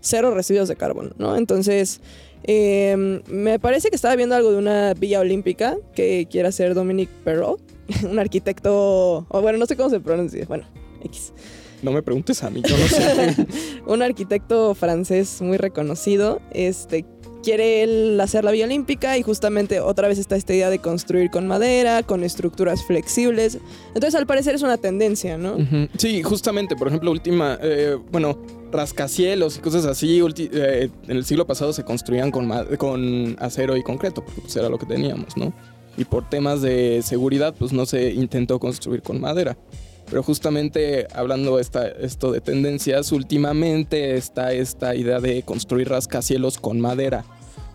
Cero 0.00 0.32
residuos 0.32 0.68
de 0.68 0.76
carbono, 0.76 1.11
¿no? 1.18 1.37
Entonces, 1.37 2.00
eh, 2.44 3.22
me 3.28 3.58
parece 3.58 3.90
que 3.90 3.96
estaba 3.96 4.16
viendo 4.16 4.34
algo 4.34 4.52
de 4.52 4.58
una 4.58 4.94
villa 4.94 5.20
olímpica 5.20 5.76
que 5.94 6.26
quiere 6.30 6.48
hacer 6.48 6.74
Dominique 6.74 7.12
Perrault, 7.24 7.61
un 8.11 8.18
arquitecto, 8.18 9.26
o 9.28 9.40
bueno, 9.40 9.58
no 9.58 9.66
sé 9.66 9.76
cómo 9.76 9.90
se 9.90 10.00
pronuncia, 10.00 10.44
bueno, 10.46 10.64
X. 11.04 11.32
No 11.82 11.92
me 11.92 12.02
preguntes 12.02 12.42
a 12.42 12.50
mí, 12.50 12.61
yo 12.66 12.76
no 12.76 12.88
sé. 12.88 13.46
un 13.87 14.02
arquitecto 14.02 14.74
francés 14.74 15.40
muy 15.40 15.58
reconocido, 15.58 16.40
este 16.52 17.04
quiere 17.42 17.82
él 17.82 18.20
hacer 18.20 18.44
la 18.44 18.50
Vía 18.50 18.64
Olímpica 18.64 19.16
y 19.16 19.22
justamente 19.22 19.80
otra 19.80 20.08
vez 20.08 20.18
está 20.18 20.37
esta 20.37 20.54
idea 20.54 20.70
de 20.70 20.80
construir 20.80 21.30
con 21.30 21.46
madera, 21.46 22.02
con 22.02 22.24
estructuras 22.24 22.84
flexibles. 22.84 23.58
Entonces 23.88 24.14
al 24.16 24.26
parecer 24.26 24.54
es 24.54 24.62
una 24.62 24.76
tendencia, 24.76 25.38
¿no? 25.38 25.56
Sí, 25.96 26.22
justamente, 26.22 26.76
por 26.76 26.88
ejemplo, 26.88 27.11
última, 27.11 27.58
eh, 27.62 27.96
bueno, 28.11 28.38
rascacielos 28.70 29.57
y 29.57 29.61
cosas 29.61 29.85
así, 29.85 30.20
eh, 30.37 30.90
en 31.07 31.16
el 31.16 31.24
siglo 31.24 31.46
pasado 31.46 31.72
se 31.72 31.85
construían 31.85 32.31
con, 32.31 32.48
con 32.76 33.37
acero 33.38 33.76
y 33.76 33.83
concreto, 33.83 34.24
porque 34.24 34.40
pues 34.42 34.57
era 34.57 34.68
lo 34.68 34.78
que 34.78 34.87
teníamos, 34.87 35.37
¿no? 35.37 35.52
Y 35.96 36.04
por 36.04 36.28
temas 36.28 36.62
de 36.62 37.02
seguridad, 37.02 37.54
pues 37.59 37.72
no 37.72 37.87
se 37.87 38.12
intentó 38.12 38.61
construir 38.61 39.02
con 39.02 39.20
madera. 39.20 39.57
Pero 40.09 40.22
justamente 40.22 41.07
hablando 41.12 41.59
esta, 41.59 41.87
esto 41.87 42.33
de 42.33 42.40
tendencias, 42.40 43.12
últimamente 43.12 44.16
está 44.16 44.52
esta 44.52 44.94
idea 44.94 45.20
de 45.20 45.42
construir 45.42 45.88
rascacielos 45.88 46.59
con 46.59 46.81
madera, 46.81 47.24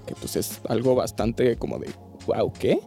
que 0.08 0.15
pues 0.15 0.36
es 0.36 0.62
algo 0.67 0.95
bastante 0.95 1.58
como 1.58 1.77
de, 1.77 1.89
wow, 2.25 2.51
¿qué? 2.53 2.79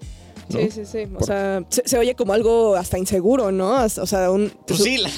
¿No? 0.49 0.59
Sí, 0.61 0.71
sí, 0.71 0.85
sí. 0.87 1.05
O 1.15 1.19
Por- 1.19 1.27
sea, 1.27 1.63
se, 1.69 1.83
se 1.87 1.99
oye 1.99 2.15
como 2.15 2.33
algo 2.33 2.77
hasta 2.77 2.99
inseguro, 2.99 3.51
¿no? 3.53 3.77
Hasta- 3.77 4.03
O 4.03 4.07
sea, 4.07 4.31
un, 4.31 4.53
Pues 4.67 4.81
sí, 4.83 4.99
la 4.99 5.09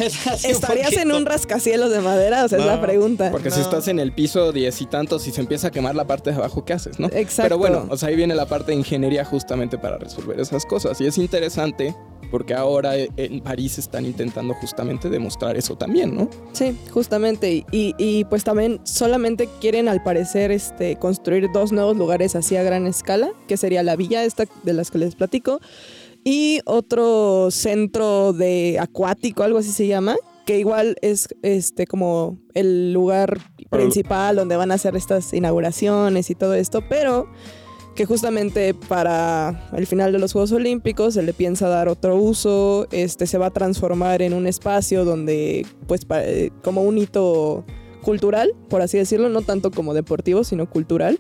¿estarías 0.45 0.93
en 0.95 1.13
un 1.13 1.27
rascacielos 1.27 1.91
de 1.91 2.01
madera? 2.01 2.45
O 2.45 2.49
sea, 2.49 2.59
es 2.59 2.65
la 2.65 2.81
pregunta. 2.81 3.31
Porque 3.31 3.51
si 3.51 3.61
estás 3.61 3.89
en 3.89 3.99
el 4.01 4.13
piso 4.13 4.53
diez 4.53 4.81
y 4.81 4.87
tantos 4.87 5.27
y 5.27 5.33
se 5.33 5.41
empieza 5.41 5.69
a 5.69 5.71
quemar 5.71 5.95
la 5.95 6.07
parte 6.07 6.31
de 6.31 6.37
abajo, 6.37 6.65
¿qué 6.65 6.73
haces, 6.73 6.99
no? 6.99 7.09
Exacto. 7.09 7.43
Pero 7.43 7.59
bueno, 7.59 7.87
o 7.91 7.97
sea, 7.97 8.09
ahí 8.09 8.17
viene 8.17 8.35
la 8.35 8.47
parte 8.47 8.73
de 8.73 8.79
ingeniería 8.79 9.25
justamente 9.25 9.79
para 9.79 9.99
resolver 9.99 10.39
esas 10.41 10.65
cosas. 10.65 11.01
Y 11.01 11.07
es 11.07 11.19
interesante 11.19 11.95
porque 12.31 12.55
ahora 12.55 12.97
eh, 12.97 13.09
en 13.17 13.41
París 13.41 13.79
están 13.79 14.05
intentando 14.07 14.55
justamente 14.55 15.09
demostrar 15.09 15.57
eso 15.57 15.77
también, 15.77 16.17
¿no? 16.17 16.29
Sí, 16.53 16.77
justamente. 16.91 17.65
Y, 17.73 17.95
y- 17.99 18.25
pues 18.25 18.45
también 18.45 18.81
solamente 18.85 19.49
quieren 19.61 19.89
al 19.89 20.03
parecer 20.03 20.51
este, 20.51 20.97
construir 20.97 21.51
dos 21.53 21.73
nuevos 21.73 21.97
lugares 21.97 22.37
así 22.37 22.57
a 22.57 22.63
gran 22.63 22.87
escala, 22.87 23.31
que 23.47 23.57
sería 23.57 23.83
la 23.83 23.97
villa 23.97 24.25
esta 24.25 24.45
de 24.65 24.73
las 24.73 24.91
que 24.91 24.99
les 24.99 25.15
platico, 25.15 25.61
y 26.25 26.61
otro 26.67 27.51
centro 27.51 28.33
de 28.33 28.79
acuático, 28.81 29.43
algo 29.45 29.59
así 29.59 29.71
se 29.73 29.87
llama, 29.87 30.17
que 30.45 30.59
igual 30.59 30.97
es 31.03 31.29
este 31.43 31.87
como 31.87 32.39
el 32.55 32.93
lugar 32.93 33.39
principal 33.71 34.37
donde 34.37 34.57
van 34.57 34.71
a 34.71 34.75
hacer 34.75 34.97
estas 34.97 35.33
inauguraciones 35.33 36.31
y 36.31 36.35
todo 36.35 36.55
esto, 36.55 36.83
pero 36.89 37.29
que 37.99 38.07
justamente 38.07 38.75
para 38.75 39.69
el 39.77 39.85
final 39.89 40.13
de 40.13 40.21
los 40.21 40.33
Juegos 40.33 40.53
Olímpicos 40.53 41.15
se 41.15 41.23
le 41.23 41.33
piensa 41.33 41.69
dar 41.69 41.89
otro 41.89 42.15
uso, 42.15 42.87
este 42.93 43.27
se 43.27 43.39
va 43.39 43.47
a 43.47 43.51
transformar 43.51 44.23
en 44.23 44.35
un 44.35 44.47
espacio 44.47 45.05
donde 45.05 45.67
pues 45.89 46.07
eh, 46.11 46.51
como 46.63 46.83
un 46.83 46.97
hito 46.97 47.65
cultural, 48.03 48.55
por 48.69 48.83
así 48.83 48.99
decirlo, 48.99 49.31
no 49.31 49.43
tanto 49.43 49.73
como 49.73 49.95
deportivo, 49.95 50.45
sino 50.45 50.71
cultural. 50.71 51.19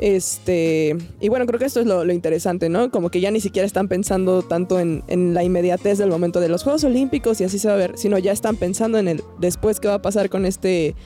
Este, 0.00 0.96
y 1.20 1.28
bueno, 1.28 1.46
creo 1.46 1.60
que 1.60 1.66
esto 1.66 1.78
es 1.78 1.86
lo, 1.86 2.04
lo 2.04 2.12
interesante, 2.12 2.68
¿no? 2.68 2.90
Como 2.90 3.10
que 3.10 3.20
ya 3.20 3.30
ni 3.30 3.38
siquiera 3.38 3.64
están 3.64 3.86
pensando 3.86 4.42
tanto 4.42 4.80
en, 4.80 5.04
en 5.06 5.34
la 5.34 5.44
inmediatez 5.44 5.98
del 5.98 6.10
momento 6.10 6.40
de 6.40 6.48
los 6.48 6.64
Juegos 6.64 6.82
Olímpicos 6.82 7.40
y 7.40 7.44
así 7.44 7.60
se 7.60 7.68
va 7.68 7.74
a 7.74 7.76
ver, 7.76 7.92
sino 7.96 8.18
ya 8.18 8.32
están 8.32 8.56
pensando 8.56 8.98
en 8.98 9.06
el 9.06 9.22
después 9.38 9.78
qué 9.78 9.86
va 9.86 9.94
a 9.94 10.02
pasar 10.02 10.30
con 10.30 10.46
este 10.46 10.96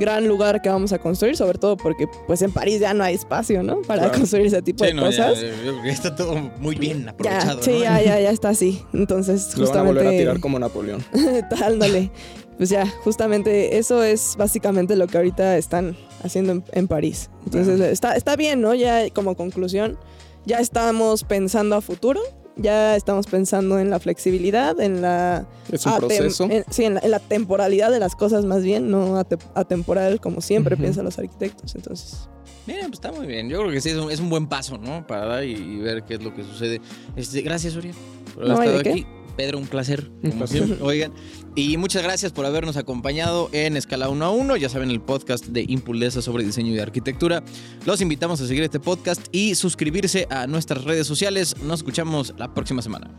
gran 0.00 0.26
lugar 0.26 0.60
que 0.62 0.68
vamos 0.68 0.92
a 0.92 0.98
construir, 0.98 1.36
sobre 1.36 1.58
todo 1.58 1.76
porque 1.76 2.08
pues 2.26 2.42
en 2.42 2.50
París 2.50 2.80
ya 2.80 2.92
no 2.94 3.04
hay 3.04 3.14
espacio, 3.14 3.62
¿no? 3.62 3.82
Para 3.82 4.02
Claro. 4.04 4.18
construir 4.18 4.46
ese 4.46 4.60
tipo 4.62 4.82
Sí, 4.82 4.88
de 4.90 4.94
no, 4.94 5.08
ya, 5.10 5.28
cosas. 5.28 5.44
que 5.84 5.90
está 5.90 6.16
todo 6.16 6.34
muy 6.58 6.74
bien 6.74 7.04
Ya, 7.04 7.10
aprovechado. 7.10 7.62
sí, 7.62 7.70
¿no? 7.70 7.78
ya, 7.78 8.02
ya, 8.02 8.20
ya 8.20 8.30
está 8.30 8.48
así. 8.48 8.82
Entonces, 8.92 9.56
Lo 9.56 9.68
van 9.68 9.78
a 9.78 9.82
volver 9.82 9.90
a 9.90 9.94
justamente. 10.06 10.18
tirar 10.22 10.40
como 10.40 10.58
Napoleón. 10.58 11.04
Ándale. 11.64 12.10
Pues 12.56 12.68
ya, 12.68 12.86
justamente 13.04 13.78
eso 13.78 14.02
es 14.02 14.34
básicamente 14.36 14.94
lo 14.96 15.06
que 15.06 15.16
ahorita 15.16 15.56
están 15.56 15.96
haciendo 16.22 16.52
en, 16.52 16.64
en 16.72 16.88
París. 16.88 17.30
Entonces, 17.46 17.80
está, 17.80 18.16
está 18.16 18.36
bien, 18.36 18.60
¿no? 18.60 18.74
Ya 18.74 19.08
como 19.10 19.34
conclusión, 19.36 19.98
ya 20.44 20.58
estamos 20.58 21.24
pensando 21.24 21.76
a 21.76 21.80
futuro, 21.80 22.20
ya 22.60 22.96
estamos 22.96 23.26
pensando 23.26 23.78
en 23.78 23.90
la 23.90 23.98
flexibilidad, 24.00 24.78
en 24.80 25.02
la... 25.02 25.46
Es 25.70 25.86
un 25.86 25.92
atem- 25.92 25.98
proceso. 25.98 26.44
en- 26.50 26.64
sí, 26.70 26.84
en 26.84 26.94
la, 26.94 27.00
en 27.00 27.10
la 27.10 27.18
temporalidad 27.18 27.90
de 27.90 27.98
las 28.00 28.14
cosas 28.14 28.44
más 28.44 28.62
bien, 28.62 28.90
no 28.90 29.18
ate- 29.18 29.38
atemporal 29.54 30.20
como 30.20 30.40
siempre 30.40 30.76
piensan 30.76 31.04
los 31.04 31.18
arquitectos. 31.18 31.74
Entonces, 31.74 32.28
Mira, 32.66 32.80
pues 32.82 32.92
está 32.94 33.10
muy 33.10 33.26
bien. 33.26 33.48
Yo 33.48 33.58
creo 33.60 33.70
que 33.72 33.80
sí, 33.80 33.88
es 33.88 33.96
un, 33.96 34.10
es 34.10 34.20
un 34.20 34.28
buen 34.30 34.46
paso, 34.46 34.76
¿no? 34.78 35.04
Para 35.06 35.24
dar 35.26 35.44
y, 35.44 35.52
y 35.54 35.76
ver 35.78 36.04
qué 36.04 36.14
es 36.14 36.22
lo 36.22 36.34
que 36.34 36.44
sucede. 36.44 36.80
Este, 37.16 37.40
gracias, 37.40 37.74
Uriel, 37.74 37.94
por 38.34 38.44
haber 38.44 38.56
No, 38.56 38.62
¿y 38.64 38.66
estado 38.66 38.82
qué? 38.84 39.06
Pedro, 39.40 39.56
un 39.56 39.66
placer, 39.66 40.10
Un 40.22 40.32
como 40.32 40.38
placer. 40.40 40.64
siempre. 40.66 40.86
Oigan, 40.86 41.12
y 41.56 41.78
muchas 41.78 42.02
gracias 42.02 42.30
por 42.30 42.44
habernos 42.44 42.76
acompañado 42.76 43.48
en 43.52 43.74
Escala 43.78 44.10
1 44.10 44.22
a 44.22 44.30
1. 44.30 44.56
Ya 44.58 44.68
saben, 44.68 44.90
el 44.90 45.00
podcast 45.00 45.46
de 45.46 45.64
Impulesa 45.66 46.20
sobre 46.20 46.44
diseño 46.44 46.74
y 46.74 46.78
arquitectura. 46.78 47.42
Los 47.86 48.02
invitamos 48.02 48.42
a 48.42 48.46
seguir 48.46 48.64
este 48.64 48.80
podcast 48.80 49.28
y 49.32 49.54
suscribirse 49.54 50.26
a 50.28 50.46
nuestras 50.46 50.84
redes 50.84 51.06
sociales. 51.06 51.56
Nos 51.62 51.78
escuchamos 51.80 52.34
la 52.36 52.52
próxima 52.52 52.82
semana. 52.82 53.10